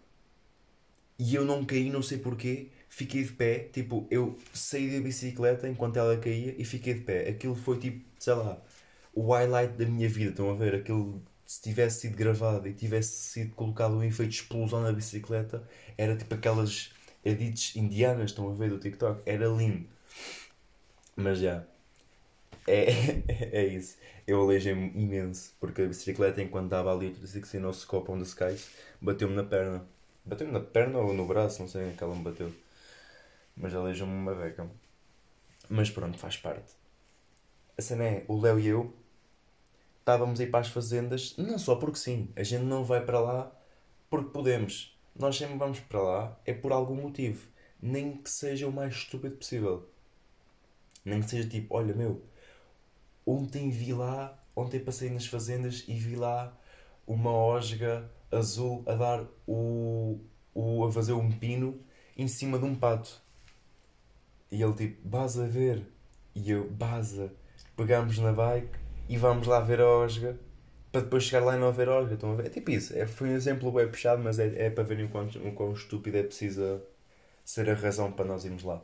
[1.19, 2.69] e eu não caí, não sei porquê.
[2.95, 7.27] Fiquei de pé, tipo, eu saí da bicicleta enquanto ela caía e fiquei de pé.
[7.27, 8.57] Aquilo foi tipo, sei lá,
[9.13, 10.75] o highlight da minha vida, estão a ver?
[10.75, 15.61] Aquilo, se tivesse sido gravado e tivesse sido colocado um efeito de explosão na bicicleta,
[15.97, 16.93] era tipo aquelas
[17.25, 19.85] edits indianas, estão a ver do TikTok, era lindo.
[21.17, 21.65] Mas já.
[22.65, 22.85] É,
[23.59, 23.97] é isso.
[24.25, 28.23] Eu aleijei-me imenso, porque a bicicleta, enquanto dava ali o 360 no scope on the
[28.23, 28.69] skies,
[29.01, 29.85] bateu-me na perna.
[30.23, 32.49] Bateu-me na perna ou no braço, não sei em que ela me bateu.
[33.55, 34.69] Mas aleijou-me uma beca.
[35.69, 36.73] Mas pronto, faz parte.
[37.77, 38.93] A cena é, o Léo e eu
[39.99, 42.29] estávamos a ir para as fazendas, não só porque sim.
[42.35, 43.51] A gente não vai para lá
[44.09, 47.47] porque podemos nós sempre vamos para lá é por algum motivo.
[47.81, 49.89] Nem que seja o mais estúpido possível.
[51.05, 52.21] Nem que seja tipo, olha meu,
[53.25, 56.55] ontem vi lá, ontem passei nas fazendas e vi lá
[57.07, 60.19] uma osga azul a dar o,
[60.53, 61.79] o a fazer um pino
[62.17, 63.21] em cima de um pato.
[64.55, 65.85] E ele tipo, basa a ver.
[66.33, 67.29] E eu, basa.
[67.75, 70.39] Pegamos na bike e vamos lá ver a osga
[70.93, 72.13] para depois chegar lá e não haver órgão.
[72.13, 72.45] Estão a ver?
[72.45, 72.97] É tipo isso.
[72.97, 75.73] É, foi um exemplo bem puxado, mas é, é para verem o quão, o quão
[75.73, 76.81] estúpido é preciso
[77.43, 78.81] ser a razão para nós irmos lá.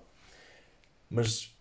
[1.10, 1.56] Mas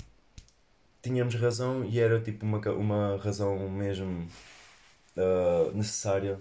[1.00, 4.28] tínhamos razão e era tipo uma, uma razão mesmo
[5.16, 6.40] uh, necessária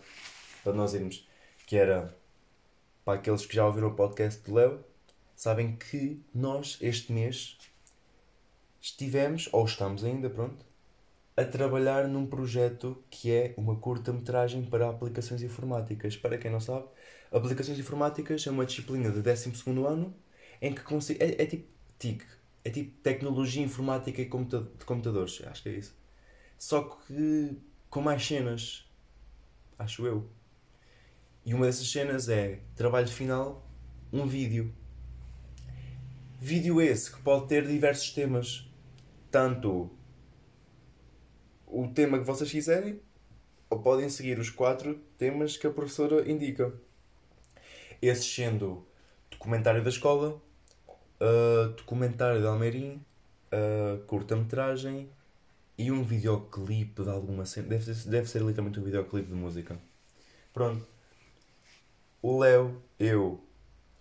[0.63, 1.27] para nós irmos.
[1.67, 2.11] Que era
[3.05, 4.83] para aqueles que já ouviram o podcast de Léo,
[5.39, 7.57] sabem que nós este mês
[8.81, 10.65] estivemos, ou estamos ainda, pronto,
[11.37, 16.17] a trabalhar num projeto que é uma curta-metragem para aplicações informáticas.
[16.17, 16.87] Para quem não sabe,
[17.31, 19.53] aplicações informáticas é uma disciplina de 12
[19.87, 20.13] ano
[20.61, 20.81] em que
[21.23, 22.21] é, é tipo TIC,
[22.65, 25.95] é tipo tecnologia informática e de computadores, acho que é isso.
[26.57, 27.57] Só que
[27.89, 28.85] com mais cenas,
[29.77, 30.29] acho eu.
[31.45, 33.65] E uma dessas cenas é trabalho final,
[34.11, 34.75] um vídeo.
[36.41, 38.65] Vídeo esse que pode ter diversos temas,
[39.29, 39.89] tanto
[41.67, 43.01] o tema que vocês quiserem,
[43.69, 46.73] ou podem seguir os quatro temas que a professora indica.
[48.01, 48.87] Esses sendo
[49.29, 50.41] documentário da escola,
[51.19, 53.05] uh, documentário de Almeirim,
[53.51, 55.09] uh, curta-metragem
[55.77, 57.67] e um videoclipe de alguma cena.
[57.67, 59.77] Deve, deve ser literalmente um videoclipe de música.
[60.53, 60.87] Pronto.
[62.21, 63.43] O Léo, eu,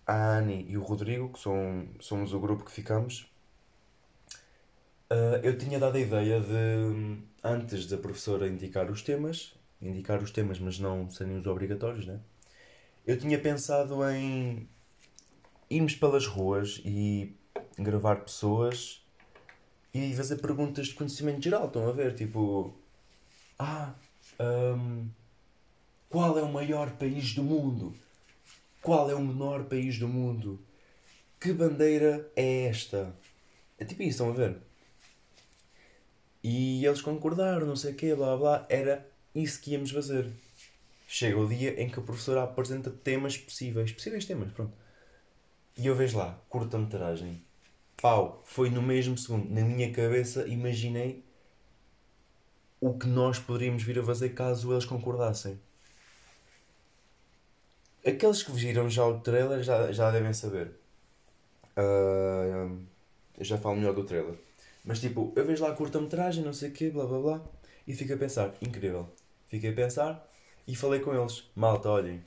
[0.09, 3.31] a Ani e o Rodrigo, que são, somos o grupo que ficamos,
[5.11, 10.31] uh, eu tinha dado a ideia de antes da professora indicar os temas, indicar os
[10.31, 12.19] temas, mas não serem os obrigatórios, né?
[13.05, 14.67] Eu tinha pensado em
[15.69, 17.35] irmos pelas ruas e
[17.77, 19.05] gravar pessoas
[19.93, 21.67] e fazer perguntas de conhecimento geral.
[21.67, 22.15] Estão a ver?
[22.15, 22.73] Tipo,
[23.59, 23.93] ah,
[24.39, 25.07] um,
[26.09, 27.95] qual é o maior país do mundo?
[28.81, 30.59] Qual é o menor país do mundo?
[31.39, 33.13] Que bandeira é esta?
[33.77, 34.57] É tipo isso, estão a ver?
[36.43, 38.65] E eles concordaram, não sei o quê, blá blá.
[38.69, 40.29] Era isso que íamos fazer.
[41.07, 43.91] Chega o dia em que o professor apresenta temas possíveis.
[43.91, 44.73] Possíveis temas, pronto.
[45.77, 47.41] E eu vejo lá, curta-metragem.
[48.01, 49.49] Pau, foi no mesmo segundo.
[49.49, 51.23] Na minha cabeça imaginei
[52.79, 55.59] o que nós poderíamos vir a fazer caso eles concordassem.
[58.05, 60.71] Aqueles que viram já o trailer já, já devem saber.
[61.77, 62.79] Uh,
[63.37, 64.35] eu já falo melhor do trailer.
[64.83, 67.41] Mas tipo, eu vejo lá a curta-metragem, não sei o quê, blá blá blá,
[67.87, 69.09] e fico a pensar, incrível.
[69.47, 70.27] Fiquei a pensar
[70.67, 72.23] e falei com eles, malta, olhem,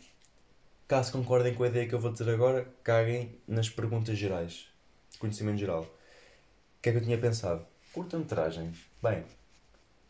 [0.87, 4.67] caso concordem com a ideia que eu vou dizer agora, caguem nas perguntas gerais.
[5.19, 5.83] conhecimento geral.
[5.83, 7.65] O que é que eu tinha pensado?
[7.93, 8.73] Curta-metragem.
[9.03, 9.25] Bem,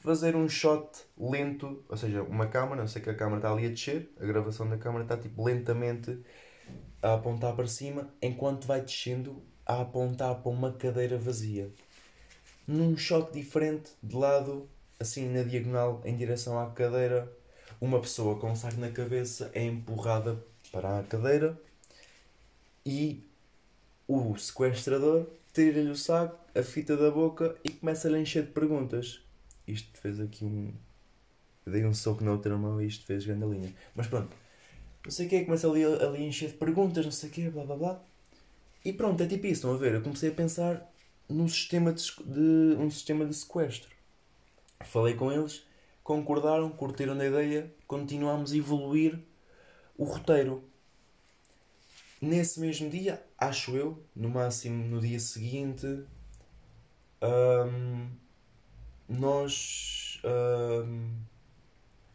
[0.03, 3.67] fazer um shot lento, ou seja, uma câmera, eu sei que a câmera está ali
[3.67, 6.19] a descer, a gravação da câmera está tipo lentamente
[7.01, 11.71] a apontar para cima, enquanto vai descendo a apontar para uma cadeira vazia.
[12.67, 17.33] Num shot diferente, de lado, assim na diagonal, em direção à cadeira,
[17.81, 21.57] uma pessoa com um saco na cabeça é empurrada para a cadeira
[22.85, 23.23] e
[24.09, 29.23] o sequestrador tira-lhe o saco, a fita da boca e começa a encher de perguntas.
[29.67, 30.73] Isto fez aqui um.
[31.65, 33.73] Dei um soco na outra mão e isto fez grande linha.
[33.95, 34.35] Mas pronto,
[35.05, 37.51] não sei o que, começa ali, ali a encher de perguntas, não sei o que,
[37.51, 38.03] blá blá blá.
[38.85, 39.95] E pronto, é tipo isso, estão a ver?
[39.95, 40.93] Eu comecei a pensar
[41.29, 43.91] num sistema de, de, um sistema de sequestro.
[44.81, 45.65] Falei com eles,
[46.03, 49.19] concordaram, curtiram da ideia, continuámos a evoluir
[49.97, 50.65] o roteiro.
[52.21, 55.87] Nesse mesmo dia, acho eu, no máximo no dia seguinte,
[57.21, 58.09] hum,
[59.13, 60.21] nós.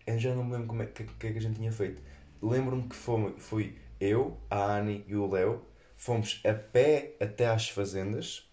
[0.08, 2.02] Eu já não me lembro como é que, que, é que a gente tinha feito.
[2.42, 5.62] Lembro-me que fui, fui eu, a Annie e o Léo,
[5.96, 8.50] fomos a pé até às fazendas.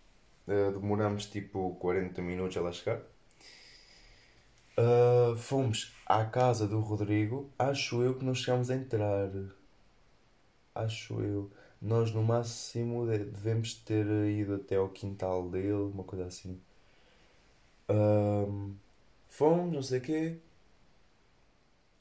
[0.49, 3.01] Uh, demoramos tipo 40 minutos a lá chegar.
[4.77, 7.51] Uh, fomos à casa do Rodrigo.
[7.59, 9.31] Acho eu que não chegámos a entrar.
[10.75, 11.51] Acho eu.
[11.81, 16.61] Nós no máximo devemos ter ido até ao quintal dele, uma coisa assim.
[19.29, 20.37] Fomos, não sei o quê.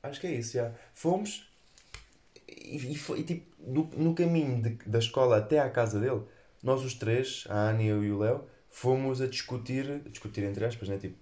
[0.01, 0.73] Acho que é isso, já.
[0.93, 1.47] Fomos
[2.47, 6.21] e, e, foi, e tipo, no, no caminho de, da escola até à casa dele,
[6.61, 10.89] nós os três, a Ana, eu e o Léo, fomos a discutir, discutir entre aspas,
[10.89, 10.97] né?
[10.97, 11.17] Tipo,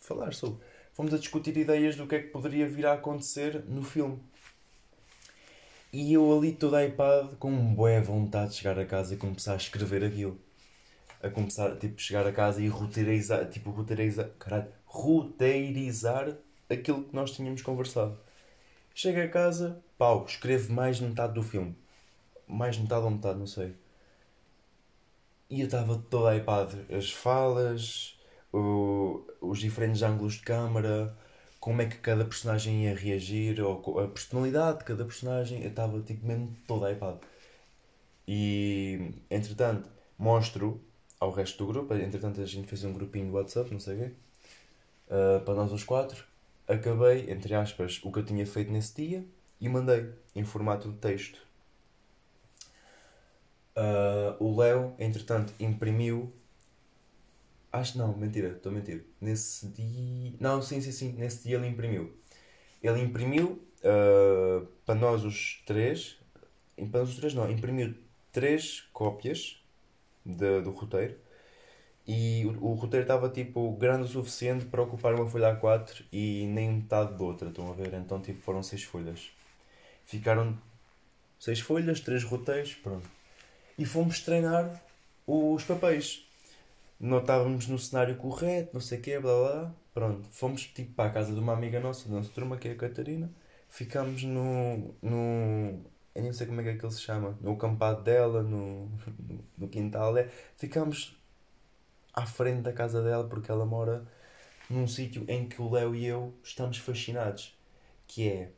[0.00, 0.60] falar sobre.
[0.94, 4.18] Fomos a discutir ideias do que é que poderia vir a acontecer no filme.
[5.92, 9.56] E eu ali todo iPad com boa vontade de chegar a casa e começar a
[9.56, 10.38] escrever aquilo.
[11.22, 16.36] A começar, tipo, chegar a casa e roteirizar, tipo, roteirizar, caralho, roteirizar
[16.70, 18.18] aquilo que nós tínhamos conversado.
[18.94, 21.76] Chego a casa, pau, escrevo mais de metade do filme.
[22.46, 23.74] Mais de metade ou metade, não sei.
[25.50, 26.74] E eu estava todo iPad.
[26.90, 28.18] As falas,
[28.52, 31.16] o, os diferentes ângulos de câmara,
[31.60, 36.00] como é que cada personagem ia reagir, ou a personalidade de cada personagem, eu estava
[36.02, 37.16] tipo mesmo todo iPad.
[38.26, 40.80] E entretanto mostro
[41.20, 43.98] ao resto do grupo, entretanto a gente fez um grupinho de WhatsApp, não sei o
[43.98, 44.12] quê,
[45.08, 46.24] uh, para nós os quatro.
[46.66, 49.24] Acabei, entre aspas, o que eu tinha feito nesse dia
[49.60, 51.40] e mandei em formato de texto.
[53.76, 56.32] Uh, o Léo, entretanto, imprimiu
[57.70, 59.04] Acho não, mentira, estou a mentir.
[59.20, 60.32] Nesse dia.
[60.40, 61.12] Não, sim, sim, sim.
[61.12, 62.12] Nesse dia ele imprimiu.
[62.82, 66.18] Ele imprimiu uh, para nós os três.
[66.90, 67.94] Para nós os três não, imprimiu
[68.32, 69.57] três cópias
[70.24, 71.16] de, do roteiro.
[72.06, 76.46] E o, o roteiro estava tipo grande o suficiente para ocupar uma folha A4 e
[76.46, 77.92] nem metade da outra, estão a ver?
[77.94, 79.30] Então tipo foram seis folhas.
[80.04, 80.56] Ficaram
[81.38, 83.08] seis folhas, três roteiros, pronto.
[83.78, 84.82] E fomos treinar
[85.26, 86.28] os papéis
[87.00, 89.74] não estávamos no cenário correto, não sei o quê, blá blá.
[89.94, 92.72] Pronto, fomos tipo para a casa de uma amiga nossa, da nossa turma, que é
[92.72, 93.30] a Catarina.
[93.68, 94.94] Ficámos no.
[95.02, 95.80] no
[96.14, 98.90] eu nem sei como é que, é que ele se chama, no acampado dela, no,
[99.58, 100.30] no quintal dela.
[100.56, 101.16] Ficámos
[102.12, 104.06] à frente da casa dela porque ela mora
[104.68, 107.56] num sítio em que o Léo e eu estamos fascinados,
[108.06, 108.52] que é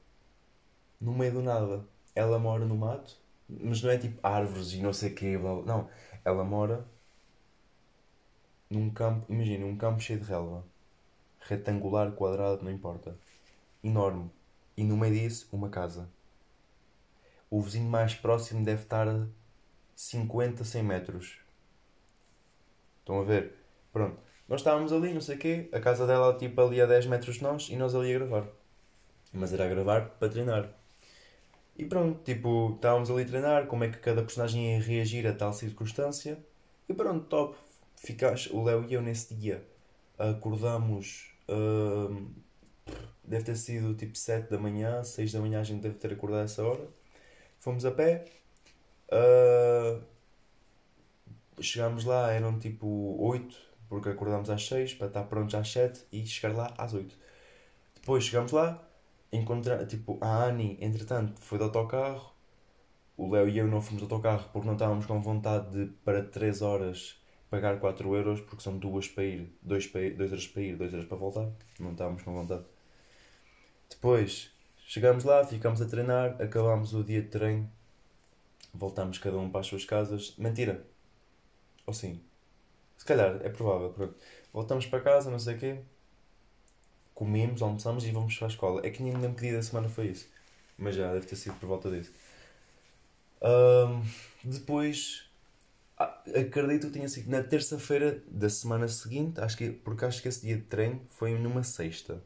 [1.01, 1.85] no meio do nada.
[2.15, 3.17] Ela mora no mato,
[3.49, 5.65] mas não é tipo árvores e não sei o blá, blá.
[5.65, 5.91] não.
[6.25, 6.87] Ela mora
[8.69, 10.65] num campo, imagina, um campo cheio de relva,
[11.41, 13.17] retangular, quadrado, não importa,
[13.83, 14.31] enorme,
[14.77, 16.09] e no meio disso uma casa.
[17.51, 19.09] O vizinho mais próximo deve estar
[20.01, 21.37] 50, 100 metros.
[23.01, 23.53] Estão a ver?
[23.93, 24.19] Pronto.
[24.49, 27.37] Nós estávamos ali, não sei o quê, a casa dela tipo ali a 10 metros
[27.37, 28.49] de nós e nós ali a gravar.
[29.31, 30.71] Mas era a gravar para treinar.
[31.77, 35.35] E pronto, tipo, estávamos ali a treinar, como é que cada personagem ia reagir a
[35.35, 36.39] tal circunstância.
[36.89, 37.59] E pronto, top
[37.97, 39.63] ficaste, o Léo e eu nesse dia
[40.19, 41.31] acordamos.
[41.47, 42.27] Uh,
[43.23, 46.45] deve ter sido tipo 7 da manhã, 6 da manhã a gente deve ter acordado
[46.45, 46.89] essa hora.
[47.59, 48.40] Fomos a pé.
[49.13, 50.03] Uh,
[51.61, 53.57] chegámos lá, eram tipo 8,
[53.89, 57.17] porque acordámos às 6 para estar prontos às 7 e chegar lá às 8.
[57.95, 58.83] Depois chegámos lá,
[59.33, 62.33] encontramos, tipo, a Annie, entretanto, foi de autocarro.
[63.17, 66.23] O Léo e eu não fomos de autocarro porque não estávamos com vontade de, para
[66.23, 67.21] 3 horas,
[67.51, 70.77] pagar 4 euros porque são duas para ir, 2 para ir, dois euros para ir,
[70.77, 71.51] 2 euros para voltar.
[71.79, 72.65] Não estávamos com vontade.
[73.91, 74.51] Depois
[74.87, 77.71] chegamos lá, ficamos a treinar, acabámos o dia de treino,
[78.73, 80.35] voltámos cada um para as suas casas.
[80.37, 80.85] Mentira!
[81.87, 82.21] Ou sim?
[82.97, 83.91] Se calhar, é provável.
[83.91, 84.15] Pronto.
[84.53, 85.79] Voltamos para casa, não sei o quê.
[87.15, 88.87] Comemos, almoçamos e vamos para a escola.
[88.87, 90.29] É que nem me lembro que dia da semana foi isso.
[90.79, 92.13] Mas já, deve ter sido por volta disso.
[93.43, 94.03] Ahm,
[94.45, 95.31] depois,
[95.99, 100.29] ah, acredito que tenha sido na terça-feira da semana seguinte, acho que, porque acho que
[100.29, 102.23] esse dia de treino foi numa sexta.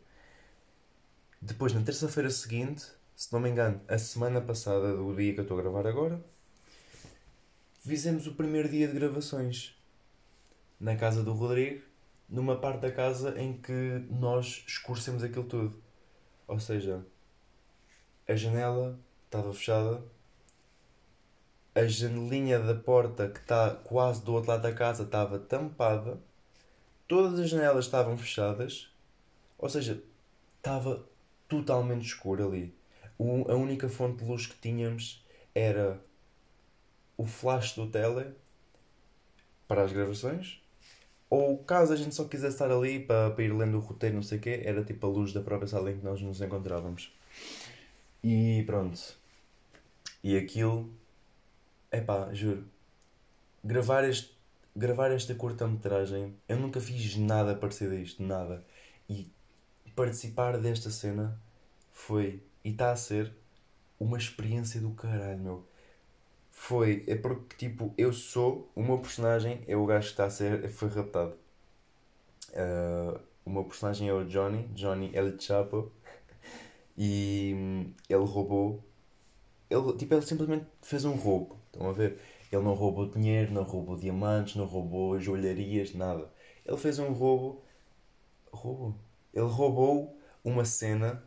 [1.40, 2.84] Depois, na terça-feira seguinte,
[3.16, 6.20] se não me engano, a semana passada do dia que eu estou a gravar agora,
[7.84, 9.76] fizemos o primeiro dia de gravações
[10.78, 11.82] na casa do Rodrigo,
[12.28, 13.72] numa parte da casa em que
[14.10, 15.82] nós escurecemos aquilo tudo.
[16.48, 17.04] Ou seja,
[18.28, 20.02] a janela estava fechada,
[21.74, 26.20] a janelinha da porta que está quase do outro lado da casa estava tampada,
[27.08, 28.90] todas as janelas estavam fechadas,
[29.58, 30.02] ou seja,
[30.58, 31.06] estava
[31.48, 32.74] totalmente escuro ali.
[33.18, 36.00] O- a única fonte de luz que tínhamos era
[37.16, 38.32] o flash do tele
[39.66, 40.60] para as gravações,
[41.30, 44.22] ou caso a gente só quisesse estar ali para, para ir lendo o roteiro, não
[44.22, 47.12] sei o quê, era tipo a luz da própria sala em que nós nos encontrávamos.
[48.22, 49.00] E pronto.
[50.22, 50.90] E aquilo,
[51.92, 52.64] epá, juro,
[53.62, 54.34] gravar, este,
[54.74, 58.64] gravar esta curta-metragem, eu nunca fiz nada parecido a isto, nada.
[59.08, 59.30] E
[59.94, 61.38] participar desta cena
[61.90, 63.32] foi, e está a ser,
[63.98, 65.68] uma experiência do caralho, meu.
[66.66, 70.30] Foi, é porque, tipo, eu sou, o meu personagem é o gajo que está a
[70.30, 71.36] ser, foi raptado.
[72.54, 75.92] Ah, o meu personagem é o Johnny, Johnny El Chapo,
[76.96, 78.82] e hum, ele roubou,
[79.70, 82.18] ele, tipo, ele simplesmente fez um roubo, estão a ver?
[82.52, 86.30] Ele não roubou dinheiro, não roubou diamantes, não roubou joalharias, nada.
[86.66, 87.62] Ele fez um roubo,
[88.52, 88.96] roubo?
[89.34, 91.22] Ele roubou uma cena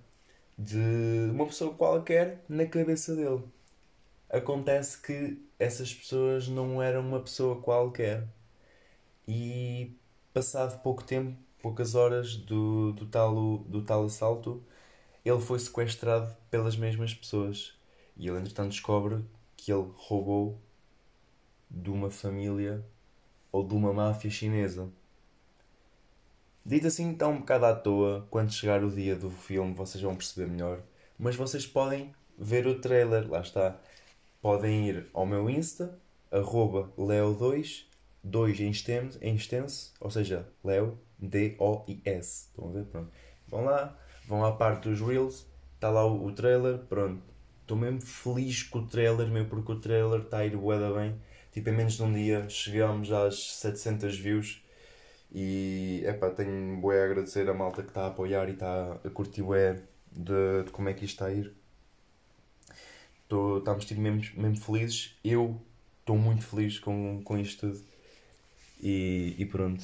[0.57, 3.43] de uma pessoa qualquer na cabeça dele.
[4.29, 8.27] Acontece que essas pessoas não eram uma pessoa qualquer.
[9.27, 9.95] E
[10.33, 14.63] passado pouco tempo, poucas horas do, do, tal, do tal assalto,
[15.23, 17.73] ele foi sequestrado pelas mesmas pessoas.
[18.15, 19.23] E ele, entretanto, descobre
[19.55, 20.59] que ele roubou
[21.69, 22.85] de uma família
[23.51, 24.89] ou de uma máfia chinesa.
[26.65, 28.27] Dito assim, está um bocado à toa.
[28.29, 30.81] Quando chegar o dia do filme, vocês vão perceber melhor.
[31.17, 33.79] Mas vocês podem ver o trailer, lá está.
[34.41, 35.99] Podem ir ao meu Insta,
[36.31, 37.85] arroba Leo2,
[38.23, 42.49] 2 em extenso, ou seja, Leo, D-O-I-S.
[42.49, 42.85] Estão a ver?
[42.85, 43.11] Pronto.
[43.47, 43.97] Vão lá,
[44.27, 47.21] vão à parte dos Reels, está lá o, o trailer, pronto.
[47.61, 51.19] Estou mesmo feliz com o trailer, meu, porque o trailer está a ir bué bem.
[51.51, 54.63] Tipo, em menos de um dia chegamos às 700 views.
[55.31, 59.09] E, epá, tenho bué a agradecer a malta que está a apoiar e está a
[59.09, 61.53] curtir bué de, de como é que isto está a ir.
[63.27, 65.15] Tô, estamos tipo, mesmo, mesmo felizes.
[65.23, 65.61] Eu
[65.99, 67.83] estou muito feliz com, com isto tudo.
[68.81, 69.83] E, e pronto.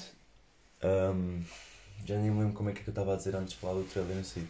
[0.81, 1.41] Ahm,
[2.05, 3.85] já nem me lembro como é que eu estava a dizer antes de falar do
[3.85, 4.47] trailer em si.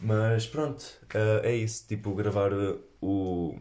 [0.00, 1.86] Mas pronto, ah, é isso.
[1.86, 3.58] Tipo, gravar uh, o.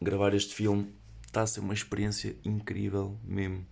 [0.00, 0.92] Gravar este filme
[1.26, 3.66] está a ser uma experiência incrível mesmo.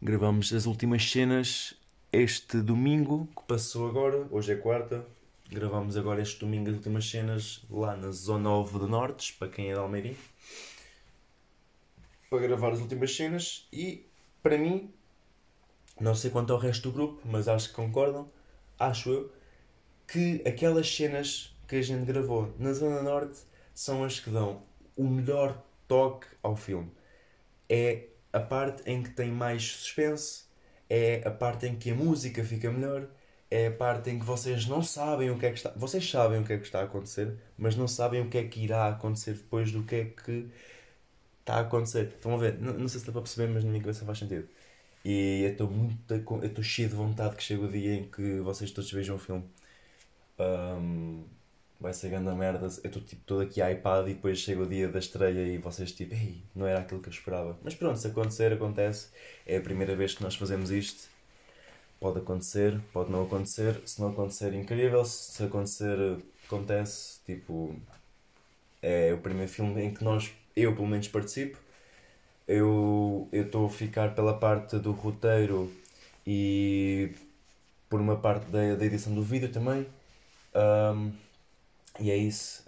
[0.00, 1.74] Gravamos as últimas cenas
[2.12, 5.04] este domingo que passou agora, hoje é quarta.
[5.52, 9.70] Gravamos agora este domingo as últimas cenas lá na Zona 9 de Nortes, para quem
[9.70, 10.16] é de Almeirim.
[12.30, 14.06] Para gravar as últimas cenas e
[14.42, 14.90] para mim,
[16.00, 18.30] não sei quanto ao resto do grupo, mas acho que concordam,
[18.78, 19.32] acho eu,
[20.08, 23.38] que aquelas cenas que a gente gravou na Zona Norte
[23.74, 24.62] são as que dão
[24.96, 26.90] o melhor toque ao filme.
[27.68, 30.44] É a parte em que tem mais suspense,
[30.88, 33.06] é a parte em que a música fica melhor,
[33.52, 35.70] é a parte em que vocês não sabem o que é que está.
[35.76, 38.44] Vocês sabem o que é que está a acontecer, mas não sabem o que é
[38.44, 40.48] que irá acontecer depois do que é que
[41.40, 42.14] está a acontecer.
[42.16, 42.58] Estão a ver?
[42.58, 44.48] Não, não sei se dá para perceber, mas na minha cabeça faz sentido.
[45.04, 46.14] E eu estou muito.
[46.14, 49.18] Eu estou cheio de vontade que chegue o dia em que vocês todos vejam o
[49.18, 49.44] filme.
[50.38, 51.24] Ahm,
[51.80, 52.66] vai ser grande merda.
[52.82, 55.92] Eu estou tipo todo aqui iPad e depois chega o dia da estreia e vocês
[55.92, 57.58] tipo, ei, não era aquilo que eu esperava.
[57.62, 59.08] Mas pronto, se acontecer, acontece.
[59.46, 61.11] É a primeira vez que nós fazemos isto.
[62.02, 63.80] Pode acontecer, pode não acontecer.
[63.86, 65.04] Se não acontecer, incrível.
[65.04, 65.96] Se acontecer,
[66.44, 67.20] acontece.
[67.24, 67.76] Tipo,
[68.82, 71.56] é o primeiro filme em que nós, eu pelo menos participo.
[72.48, 75.72] Eu estou a ficar pela parte do roteiro
[76.26, 77.14] e
[77.88, 79.86] por uma parte da, da edição do vídeo também.
[80.54, 81.12] Ahm,
[82.00, 82.64] e é isso.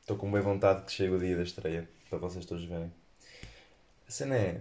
[0.00, 2.92] Estou com bem vontade que chegue o dia da estreia para vocês todos verem.
[4.08, 4.60] A cena é.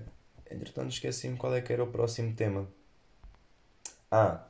[0.51, 2.67] Entretanto, esqueci-me qual é que era o próximo tema.
[4.11, 4.47] Ah,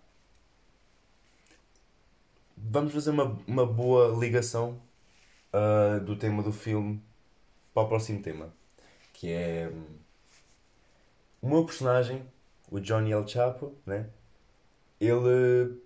[2.58, 4.82] vamos fazer uma, uma boa ligação
[5.54, 7.02] ah, do tema do filme
[7.74, 8.54] para o próximo tema.
[9.14, 9.86] que é hum,
[11.42, 12.24] o meu personagem,
[12.70, 14.10] o Johnny El Chapo, né?
[15.00, 15.80] Ele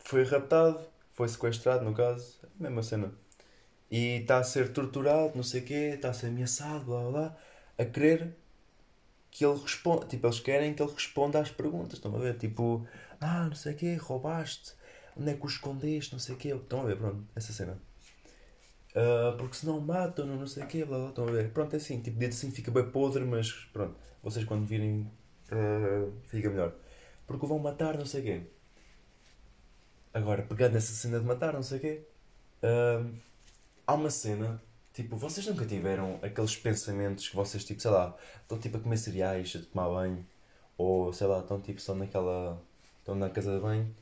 [0.00, 0.80] foi raptado,
[1.12, 3.12] foi sequestrado no caso, mesma cena.
[3.90, 7.38] E está a ser torturado, não sei o quê, está a ser ameaçado, blá blá,
[7.78, 8.36] a querer
[9.34, 10.06] que ele responda.
[10.06, 12.38] Tipo, eles querem que ele responda às perguntas, estão a ver?
[12.38, 12.86] Tipo,
[13.20, 14.74] ah, não sei o quê, roubaste,
[15.16, 16.48] onde é que o escondeste, não sei o quê.
[16.54, 17.76] Estão a ver, pronto, essa cena.
[18.90, 21.50] Uh, porque senão matam, não sei o quê, blá blá, estão a ver?
[21.50, 25.10] Pronto, é assim, tipo, dito assim fica bem podre, mas pronto, vocês quando virem
[25.50, 26.72] uh, fica melhor.
[27.26, 28.42] Porque o vão matar, não sei o quê.
[30.14, 32.02] Agora, pegando nessa cena de matar, não sei o quê,
[32.62, 33.12] uh,
[33.84, 34.62] há uma cena,
[34.94, 38.96] tipo, vocês nunca tiveram aqueles pensamentos que vocês, tipo, sei lá, estão tipo a comer
[38.96, 40.26] cereais, a tomar banho,
[40.78, 42.62] ou sei lá, estão tipo só naquela.
[43.00, 43.94] estão na casa de banho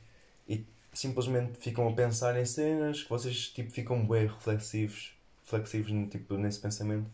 [0.47, 5.13] e simplesmente ficam a pensar em cenas que vocês tipo ficam bem reflexivos,
[5.43, 7.09] reflexivos tipo, nesse pensamento.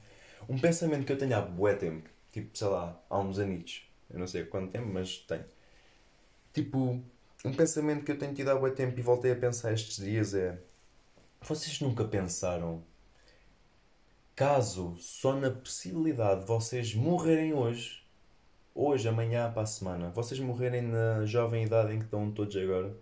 [0.50, 4.20] Um pensamento que eu tenho há bué tempo, tipo, sei lá, há uns anitos, eu
[4.20, 5.46] não sei quanto tempo, mas tenho.
[6.54, 7.02] Tipo,
[7.46, 10.34] um pensamento que eu tenho tido há bué tempo e voltei a pensar estes dias
[10.34, 10.60] é
[11.42, 12.84] vocês nunca pensaram
[14.40, 18.02] caso só na possibilidade de vocês morrerem hoje,
[18.74, 22.96] hoje, amanhã, para a semana, vocês morrerem na jovem idade em que estão todos agora,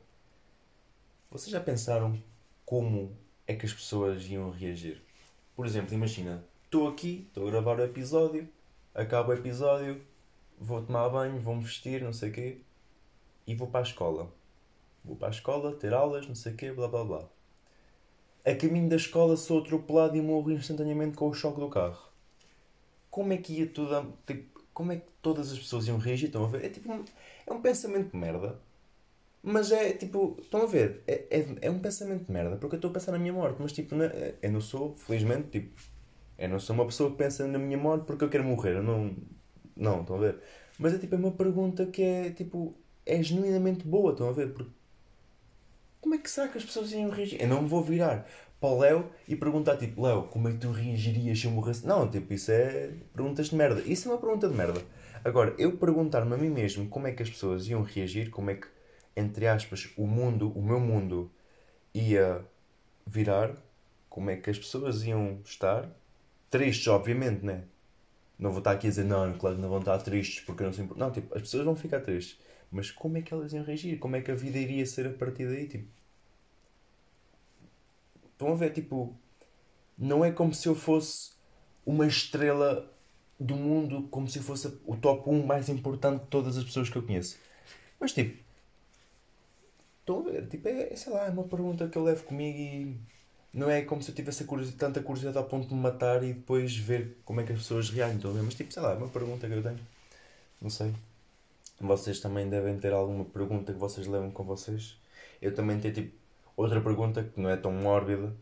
[1.30, 2.20] vocês já pensaram
[2.66, 3.16] como
[3.46, 5.00] é que as pessoas iam reagir?
[5.56, 8.50] Por exemplo, imagina, estou aqui, estou a gravar o episódio,
[8.96, 10.02] acaba o episódio,
[10.60, 12.62] vou tomar banho, vou-me vestir, não sei o quê,
[13.46, 14.34] e vou para a escola.
[15.06, 17.37] Vou para a escola, ter aulas, não sei o quê, blá blá blá.
[18.48, 22.10] A caminho da escola sou atropelado e morro instantaneamente com o choque do carro.
[23.10, 24.14] Como é que ia tudo.
[24.26, 26.28] Tipo, como é que todas as pessoas iam reagir?
[26.28, 26.64] Estão a ver?
[26.64, 26.90] É tipo.
[27.46, 28.58] É um pensamento de merda.
[29.44, 30.38] Mas é tipo.
[30.42, 31.04] Estão a ver?
[31.08, 33.58] É, é, é um pensamento de merda porque eu estou a pensar na minha morte.
[33.62, 33.96] Mas tipo,
[34.42, 35.82] eu não sou, felizmente, tipo.
[36.38, 38.78] Eu não sou uma pessoa que pensa na minha morte porque eu quero morrer.
[38.78, 39.14] Eu não.
[39.76, 40.38] Não, estão a ver?
[40.80, 42.74] Mas é tipo, é uma pergunta que é tipo.
[43.06, 44.54] É genuinamente boa, estão a ver?
[44.54, 44.72] Porque
[46.02, 47.42] como é que será que as pessoas iam reagir?
[47.42, 48.28] Eu não me vou virar
[48.60, 51.86] para o Léo e perguntar tipo, Léo, como é que tu reagirias se eu morresse?
[51.86, 53.82] Não, tipo, isso é perguntas de merda.
[53.82, 54.82] Isso é uma pergunta de merda.
[55.24, 58.56] Agora, eu perguntar-me a mim mesmo como é que as pessoas iam reagir, como é
[58.56, 58.68] que,
[59.16, 61.32] entre aspas, o mundo, o meu mundo,
[61.94, 62.44] ia
[63.06, 63.56] virar,
[64.10, 65.90] como é que as pessoas iam estar,
[66.50, 67.64] tristes, obviamente, né?
[68.40, 70.82] Não vou estar aqui a dizer, não, claro não vão estar tristes porque não se
[70.82, 71.04] importa.
[71.04, 72.40] Não, tipo, as pessoas vão ficar tristes.
[72.72, 73.98] Mas como é que elas iam reagir?
[74.00, 75.68] Como é que a vida iria ser a partir daí?
[75.68, 75.88] Tipo,
[78.32, 78.72] estão a ver?
[78.72, 79.16] Tipo,
[79.98, 81.32] não é como se eu fosse
[81.86, 82.92] uma estrela
[83.40, 86.98] do mundo, como se fosse o top 1 mais importante de todas as pessoas que
[86.98, 87.38] eu conheço.
[88.00, 88.38] Mas tipo,
[90.02, 90.48] estão a ver?
[90.48, 92.98] Tipo, é, sei lá, é uma pergunta que eu levo comigo e
[93.54, 96.34] não é como se eu tivesse curiosidade, tanta curiosidade ao ponto de me matar e
[96.34, 98.18] depois ver como é que as pessoas reagem.
[98.18, 98.44] Estão a ver?
[98.44, 99.80] Mas tipo, sei lá, é uma pergunta que eu tenho.
[100.62, 100.94] Não sei.
[101.80, 104.98] Vocês também devem ter alguma pergunta que vocês levam com vocês.
[105.42, 106.16] Eu também tenho tipo
[106.56, 108.36] outra pergunta que não é tão mórbida,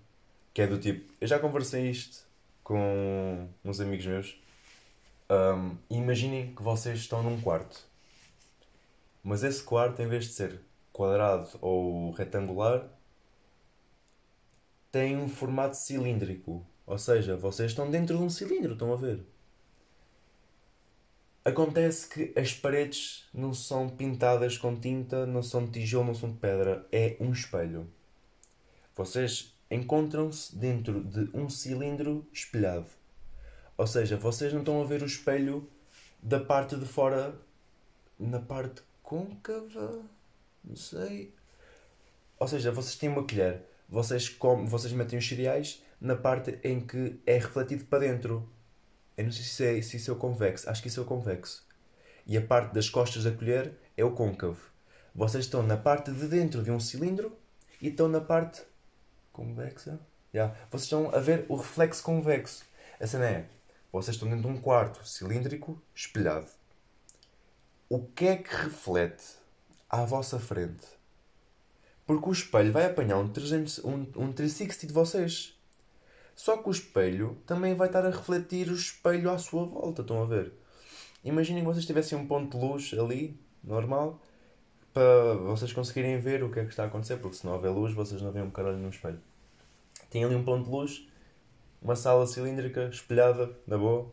[0.54, 2.26] que é do tipo, eu já conversei isto
[2.64, 4.42] com uns amigos meus.
[5.30, 7.86] Um, imaginem que vocês estão num quarto.
[9.24, 10.62] Mas esse quarto, em vez de ser
[10.94, 12.88] quadrado ou retangular,
[14.92, 16.66] tem um formato cilíndrico.
[16.88, 19.20] Ou seja, vocês estão dentro de um cilindro, estão a ver?
[21.48, 26.32] Acontece que as paredes não são pintadas com tinta, não são de tijolo, não são
[26.32, 26.88] de pedra.
[26.92, 27.88] É um espelho.
[28.96, 32.88] Vocês encontram-se dentro de um cilindro espelhado.
[33.78, 35.70] Ou seja, vocês não estão a ver o espelho
[36.20, 37.40] da parte de fora
[38.18, 40.02] na parte côncava.
[40.64, 41.32] Não sei.
[42.40, 43.62] Ou seja, vocês têm uma colher.
[43.88, 48.50] Vocês, comem, vocês metem os cereais na parte em que é refletido para dentro.
[49.18, 50.70] Eu não sei se, é, se isso é o convexo.
[50.70, 51.66] Acho que isso é o convexo.
[52.26, 54.60] E a parte das costas da colher é o côncavo.
[55.14, 57.38] Vocês estão na parte de dentro de um cilindro
[57.82, 58.64] e estão na parte
[59.32, 60.00] convexa.
[60.34, 60.54] Yeah.
[60.70, 62.66] Vocês estão a ver o reflexo convexo.
[63.00, 63.46] A cena é:
[63.92, 66.48] vocês estão dentro de um quarto cilíndrico espelhado.
[67.88, 69.24] O que é que reflete
[69.90, 70.86] à vossa frente?
[72.06, 75.55] Porque o espelho vai apanhar um, 300, um, um 360 de vocês.
[76.36, 80.02] Só que o espelho também vai estar a refletir o espelho à sua volta.
[80.02, 80.52] Estão a ver?
[81.24, 84.22] Imaginem que vocês tivessem um ponto de luz ali, normal,
[84.94, 87.72] para vocês conseguirem ver o que é que está a acontecer, porque se não houver
[87.72, 89.20] luz, vocês não veem um caralho no espelho.
[90.10, 91.08] Tem ali um ponto de luz,
[91.82, 94.12] uma sala cilíndrica, espelhada, na boa.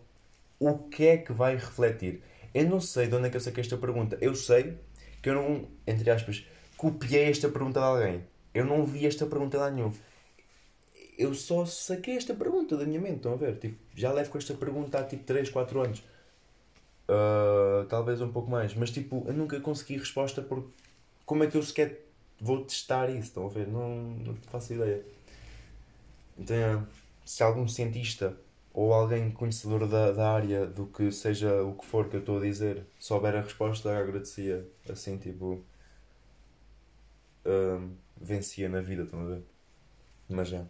[0.58, 2.22] O que é que vai refletir?
[2.54, 4.16] Eu não sei de onde é que eu saquei esta pergunta.
[4.20, 4.78] Eu sei
[5.20, 6.46] que eu não, entre aspas,
[6.76, 8.24] copiei esta pergunta de alguém.
[8.54, 9.92] Eu não vi esta pergunta de nenhum
[11.18, 13.58] eu só saquei esta pergunta da minha mente, estão a ver?
[13.58, 16.02] Tipo, já levo com esta pergunta há tipo 3, 4 anos.
[17.08, 20.70] Uh, talvez um pouco mais, mas tipo, eu nunca consegui resposta por
[21.26, 22.00] como é que eu sequer
[22.40, 23.68] vou testar isso, estão a ver?
[23.68, 25.04] Não, não faço ideia.
[26.38, 26.82] Então, é,
[27.24, 28.36] se algum cientista
[28.72, 32.38] ou alguém conhecedor da, da área do que seja o que for que eu estou
[32.38, 34.66] a dizer souber a resposta, agradecia.
[34.88, 35.64] Assim, tipo.
[37.44, 37.90] Uh,
[38.20, 39.42] vencia na vida, estão a ver?
[40.28, 40.64] Mas já.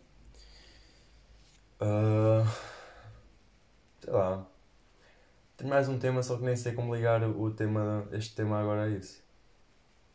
[1.83, 2.47] Uh,
[4.01, 4.47] sei lá.
[5.57, 8.85] Tenho mais um tema, só que nem sei como ligar o tema, este tema agora
[8.85, 9.21] a isso.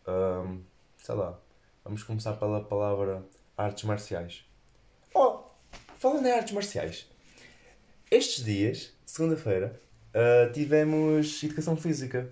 [0.07, 0.61] Um,
[0.97, 1.37] sei lá.
[1.83, 3.21] Vamos começar pela palavra
[3.57, 4.45] artes marciais.
[5.13, 5.39] Oh!
[5.97, 7.05] Falando em artes marciais.
[8.09, 9.77] Estes dias, segunda-feira,
[10.13, 12.29] uh, tivemos educação física.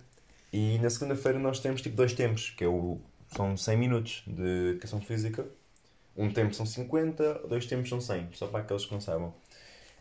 [0.54, 3.02] E na segunda-feira nós temos tipo dois tempos, que é o,
[3.36, 5.46] são 100 minutos de educação física.
[6.16, 9.34] Um tempo são 50, dois tempos são 100, só para aqueles que não saibam.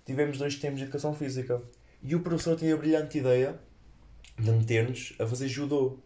[0.05, 1.63] Tivemos dois tempos de educação física.
[2.03, 3.59] E o professor tinha a brilhante ideia
[4.39, 5.99] de meter-nos a fazer judô.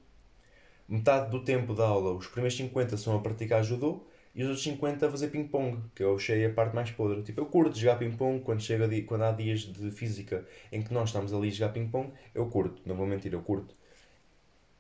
[0.89, 4.65] Metade do tempo da aula, os primeiros 50 são a praticar judô e os outros
[4.65, 7.23] 50 a fazer ping-pong, que eu achei a parte mais podre.
[7.23, 11.09] Tipo, eu curto jogar ping-pong quando, chega quando há dias de física em que nós
[11.09, 13.75] estamos ali a jogar ping-pong, eu curto, não vou mentir, eu curto.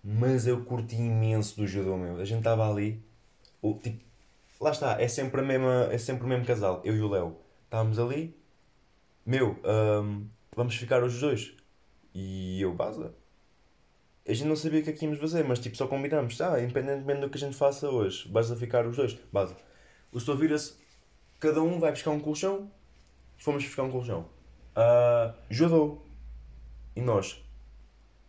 [0.02, 2.18] Mas eu curti imenso do judô, meu.
[2.18, 3.02] A gente estava ali,
[3.82, 4.00] tipo,
[4.60, 7.36] lá está, é sempre, a mesma, é sempre o mesmo casal, eu e o Léo.
[7.64, 8.36] Estávamos ali,
[9.24, 11.54] meu, um, vamos ficar os dois.
[12.14, 13.14] E eu, baza.
[14.26, 16.40] A gente não sabia o que é que íamos fazer, mas tipo, só combinamos.
[16.40, 19.18] Ah, independentemente do que a gente faça hoje, vais a ficar os dois.
[19.32, 19.56] Baza.
[20.10, 20.76] O senhor vira-se,
[21.38, 22.70] cada um vai buscar um colchão.
[23.36, 24.28] Fomos buscar um colchão.
[24.74, 25.98] Uh, judô.
[26.96, 27.42] E nós,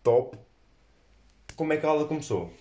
[0.04, 0.38] top.
[1.56, 2.54] Como é que a aula começou?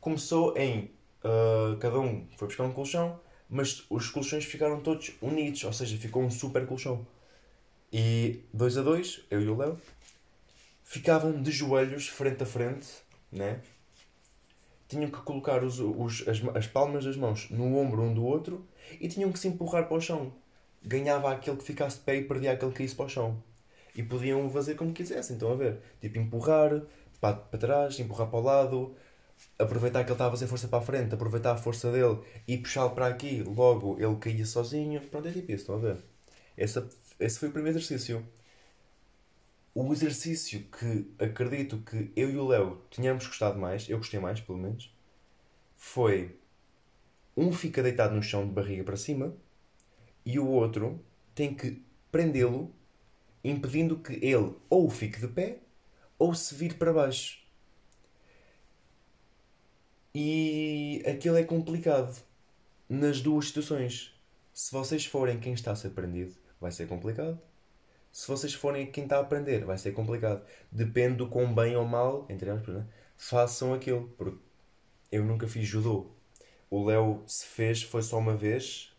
[0.00, 0.90] Começou em
[1.24, 3.18] uh, cada um foi buscar um colchão,
[3.48, 7.06] mas os colchões ficaram todos unidos, ou seja, ficou um super colchão.
[7.92, 9.78] E dois a dois, eu e o Léo,
[10.82, 12.86] ficavam de joelhos frente a frente,
[13.30, 13.60] né?
[14.88, 18.66] Tinham que colocar os, os, as, as palmas das mãos no ombro um do outro
[19.00, 20.32] e tinham que se empurrar para o chão.
[20.82, 23.42] Ganhava aquele que ficasse de pé e perdia aquele que caísse para o chão.
[23.94, 25.78] E podiam fazer como quisessem, estão a ver?
[26.00, 26.82] Tipo, empurrar
[27.20, 28.96] para, para trás, empurrar para o lado,
[29.58, 32.90] aproveitar que ele estava sem força para a frente, aproveitar a força dele e puxá-lo
[32.94, 35.00] para aqui, logo ele caía sozinho.
[35.08, 36.04] Pronto, é tipo isso, estão a ver?
[36.56, 36.88] Essa
[37.20, 38.26] esse foi o primeiro exercício.
[39.74, 44.40] O exercício que acredito que eu e o Léo tínhamos gostado mais, eu gostei mais
[44.40, 44.94] pelo menos,
[45.76, 46.38] foi
[47.36, 49.34] um fica deitado no chão de barriga para cima
[50.24, 52.74] e o outro tem que prendê-lo,
[53.44, 55.60] impedindo que ele ou fique de pé
[56.18, 57.41] ou se vire para baixo.
[60.14, 62.22] E aquilo é complicado
[62.88, 64.14] nas duas situações.
[64.52, 67.40] Se vocês forem quem está a ser prendido, vai ser complicado.
[68.12, 70.44] Se vocês forem quem está a aprender, vai ser complicado.
[70.70, 72.86] Depende do quão bem ou mal, entre aspas, né?
[73.16, 74.08] façam aquilo.
[74.18, 74.38] Porque
[75.10, 76.10] eu nunca fiz judô.
[76.68, 78.92] O Léo se fez, foi só uma vez.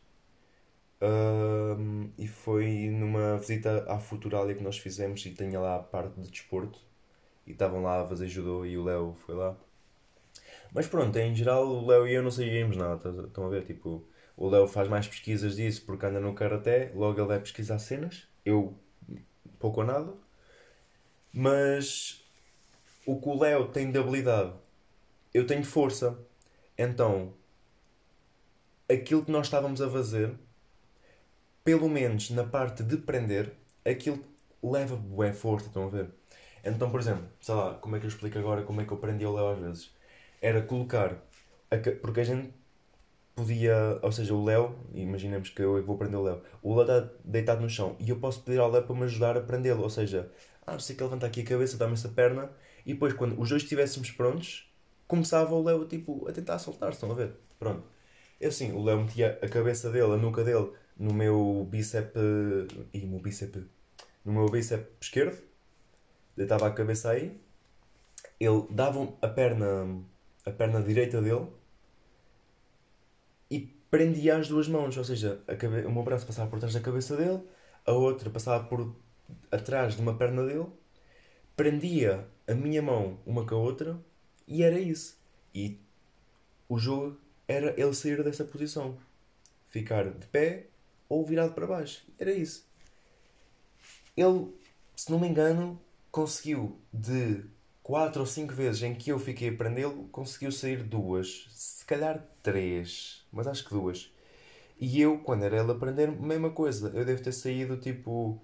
[2.18, 6.30] E foi numa visita à Futuralia que nós fizemos e tinha lá a parte de
[6.30, 6.80] desporto.
[7.46, 9.56] E estavam lá a fazer judô e o Léo foi lá.
[10.74, 13.28] Mas pronto, em geral o Léo e eu não sabíamos nada.
[13.28, 13.66] Estão a ver?
[13.66, 17.80] Tipo, o Léo faz mais pesquisas disso porque anda no karaté, logo ele vai pesquisar
[17.80, 18.28] cenas.
[18.44, 18.78] Eu,
[19.60, 20.14] pouco ou nada.
[21.32, 22.24] Mas
[23.06, 24.54] o que o Léo tem de habilidade,
[25.34, 26.18] eu tenho força.
[26.78, 27.34] Então,
[28.92, 30.34] aquilo que nós estávamos a fazer,
[31.64, 33.54] pelo menos na parte de prender,
[33.86, 34.24] aquilo
[34.64, 36.10] leva bué força, estão a ver?
[36.64, 38.98] Então, por exemplo, sei lá, como é que eu explico agora como é que eu
[38.98, 39.92] prendi o Léo às vezes?
[40.44, 41.10] Era colocar,
[41.72, 42.54] a, porque a gente
[43.36, 47.14] podia, ou seja, o Léo, imaginemos que eu vou prender o Léo, o Léo está
[47.26, 49.90] deitado no chão e eu posso pedir ao Léo para me ajudar a prendê-lo, ou
[49.90, 50.32] seja,
[50.68, 52.52] ah, sei que levanta aqui a cabeça, dá-me essa perna
[52.86, 54.70] e depois quando os dois estivéssemos prontos,
[55.08, 57.34] começava o Léo tipo, a tentar soltar, estão a ver?
[57.60, 57.84] Pronto.
[58.40, 62.14] Eu assim, o Léo metia a cabeça dele, a nuca dele, no meu bíceps.
[62.94, 63.64] e no bíceps.
[64.26, 65.42] no meu bíceps esquerdo,
[66.36, 67.40] deitava a cabeça aí,
[68.40, 70.04] ele dava a perna,
[70.46, 71.48] a perna direita dele
[73.50, 75.86] e prendia as duas mãos, ou seja, a cabe...
[75.86, 77.42] o meu braço passava por trás da cabeça dele,
[77.86, 78.96] a outra passava por
[79.52, 80.68] atrás de uma perna dele,
[81.56, 84.00] prendia a minha mão uma com a outra
[84.48, 85.18] e era isso.
[85.54, 85.80] E
[86.68, 87.18] o jogo
[87.48, 88.98] era ele sair dessa posição,
[89.68, 90.68] ficar de pé
[91.08, 92.06] ou virado para baixo.
[92.18, 92.68] Era isso.
[94.18, 94.54] Ele,
[94.96, 95.80] se não me engano,
[96.12, 97.44] conseguiu de
[97.84, 102.26] quatro ou cinco vezes em que eu fiquei a prendê-lo, conseguiu sair duas, se calhar
[102.42, 104.12] três, mas acho que duas.
[104.80, 106.90] E eu, quando era ele a aprender, mesma coisa.
[106.96, 108.42] Eu devo ter saído tipo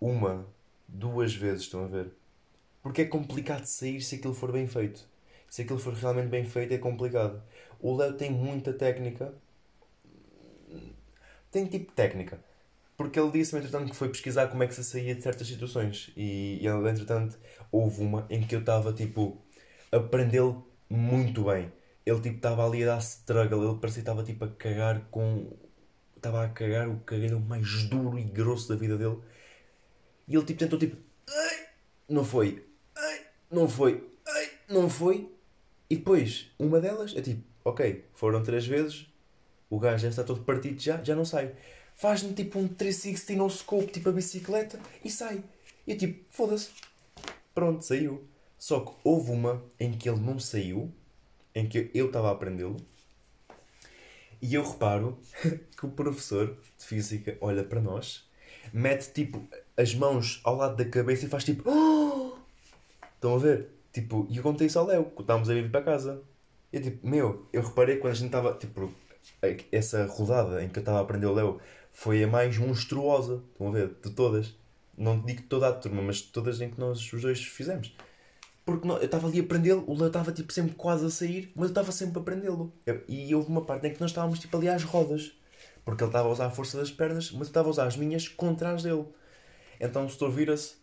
[0.00, 0.46] uma,
[0.86, 2.12] duas vezes, estão a ver?
[2.82, 5.06] Porque é complicado sair se aquilo for bem feito.
[5.50, 7.42] Se aquilo for realmente bem feito, é complicado.
[7.80, 9.34] O Léo tem muita técnica.
[11.50, 12.38] Tem tipo técnica.
[12.98, 16.10] Porque ele disse-me, entretanto, que foi pesquisar como é que se saía de certas situações.
[16.16, 17.38] E, e entretanto,
[17.70, 19.40] houve uma em que eu estava, tipo,
[19.92, 21.72] a aprendê-lo muito bem.
[22.04, 23.62] Ele, tipo, estava ali a dar struggle.
[23.62, 25.56] Ele parecia que estava, tipo, a cagar com...
[26.16, 29.20] Estava a cagar o cagalhão mais duro e grosso da vida dele.
[30.26, 30.96] E ele, tipo, tentou, tipo...
[32.08, 32.66] Não foi.
[33.48, 34.10] Não foi.
[34.68, 35.32] Não foi.
[35.88, 37.44] E depois, uma delas é tipo...
[37.64, 39.06] Ok, foram três vezes.
[39.70, 41.00] O gajo já está todo partido já.
[41.04, 41.54] Já não sai
[41.98, 45.42] faz-me tipo um 360 no scope, tipo a bicicleta, e sai.
[45.86, 46.70] E eu tipo, foda-se.
[47.54, 48.24] Pronto, saiu.
[48.58, 50.92] Só que houve uma em que ele não saiu,
[51.54, 52.76] em que eu estava a aprendê-lo,
[54.40, 55.18] e eu reparo
[55.76, 58.24] que o professor de física olha para nós,
[58.72, 59.46] mete tipo
[59.76, 61.68] as mãos ao lado da cabeça e faz tipo.
[63.14, 63.68] Estão a ver?
[63.92, 66.22] Tipo, e eu contei isso ao Léo, que estávamos a ir para casa.
[66.72, 68.92] Eu tipo, meu, eu reparei quando a gente estava, tipo,
[69.72, 71.60] essa rodada em que eu estava a aprender o Léo
[71.98, 74.54] foi a mais monstruosa, estão a ver, de todas.
[74.96, 77.92] Não digo toda a turma, mas todas em que nós os dois fizemos.
[78.64, 81.64] Porque eu estava ali a prendê-lo, o Léo estava tipo, sempre quase a sair, mas
[81.64, 82.72] eu estava sempre a prendê-lo.
[83.08, 85.32] E houve uma parte em que nós estávamos tipo, ali às rodas.
[85.84, 87.96] Porque ele estava a usar a força das pernas, mas eu estava a usar as
[87.96, 89.04] minhas contra as dele.
[89.80, 90.76] Então o setor vira-se,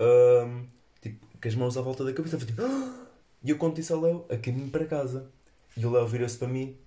[0.00, 0.66] um,
[1.02, 2.62] tipo, com as mãos à volta da cabeça, tipo,
[3.44, 5.30] e eu conto isso ao Léo, a caminho para casa.
[5.76, 6.78] E o Léo vira-se para mim,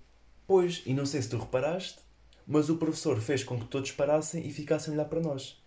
[0.44, 2.00] pois, e não sei se tu reparaste,
[2.46, 5.60] mas o professor fez com que todos parassem e ficassem a olhar para nós.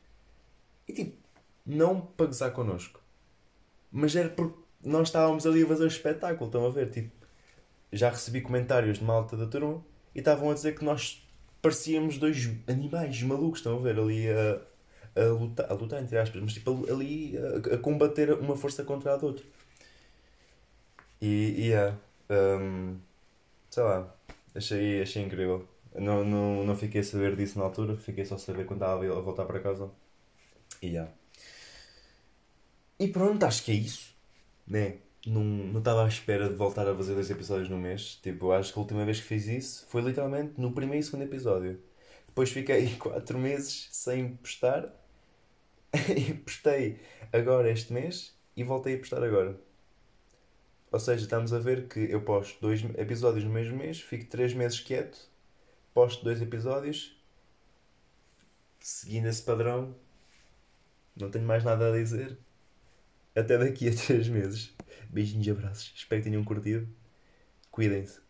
[0.88, 1.18] E tipo,
[1.66, 3.02] não para gozar connosco,
[3.92, 6.90] mas era porque nós estávamos ali a fazer espetáculo, estão a ver?
[6.90, 7.12] Tipo,
[7.92, 9.84] já recebi comentários de malta da turma
[10.16, 11.28] e estavam a dizer que nós
[11.62, 14.00] parecíamos dois animais malucos, estão a ver?
[14.00, 14.62] Ali a,
[15.22, 19.14] a lutar, a lutar entre aspas, mas tipo ali a, a combater uma força contra
[19.14, 19.46] a do outro.
[21.22, 21.98] E, e yeah,
[22.30, 22.98] um,
[23.70, 24.16] sei lá,
[24.56, 25.68] achei, achei incrível.
[25.96, 29.06] Não, não, não fiquei a saber disso na altura, fiquei só a saber quando estava
[29.06, 29.90] a voltar para casa.
[30.82, 31.08] E já.
[33.00, 34.14] E pronto, acho que é isso.
[34.68, 34.98] Né?
[35.26, 38.20] Não, não estava à espera de voltar a fazer dois episódios no mês.
[38.22, 41.24] Tipo, acho que a última vez que fiz isso foi literalmente no primeiro e segundo
[41.24, 41.80] episódio.
[42.28, 44.94] Depois fiquei 4 meses sem postar.
[46.16, 47.00] e postei
[47.34, 49.60] agora este mês e voltei a postar agora.
[50.92, 54.54] Ou seja, estamos a ver que eu posto dois episódios no mesmo mês, fico 3
[54.54, 55.30] meses quieto
[56.00, 57.14] posto dois episódios.
[58.80, 59.94] Seguindo esse padrão,
[61.14, 62.38] não tenho mais nada a dizer.
[63.36, 64.74] Até daqui a três meses.
[65.10, 65.92] Beijinhos e abraços.
[65.94, 66.88] Espero que tenham curtido.
[67.70, 68.29] Cuidem-se.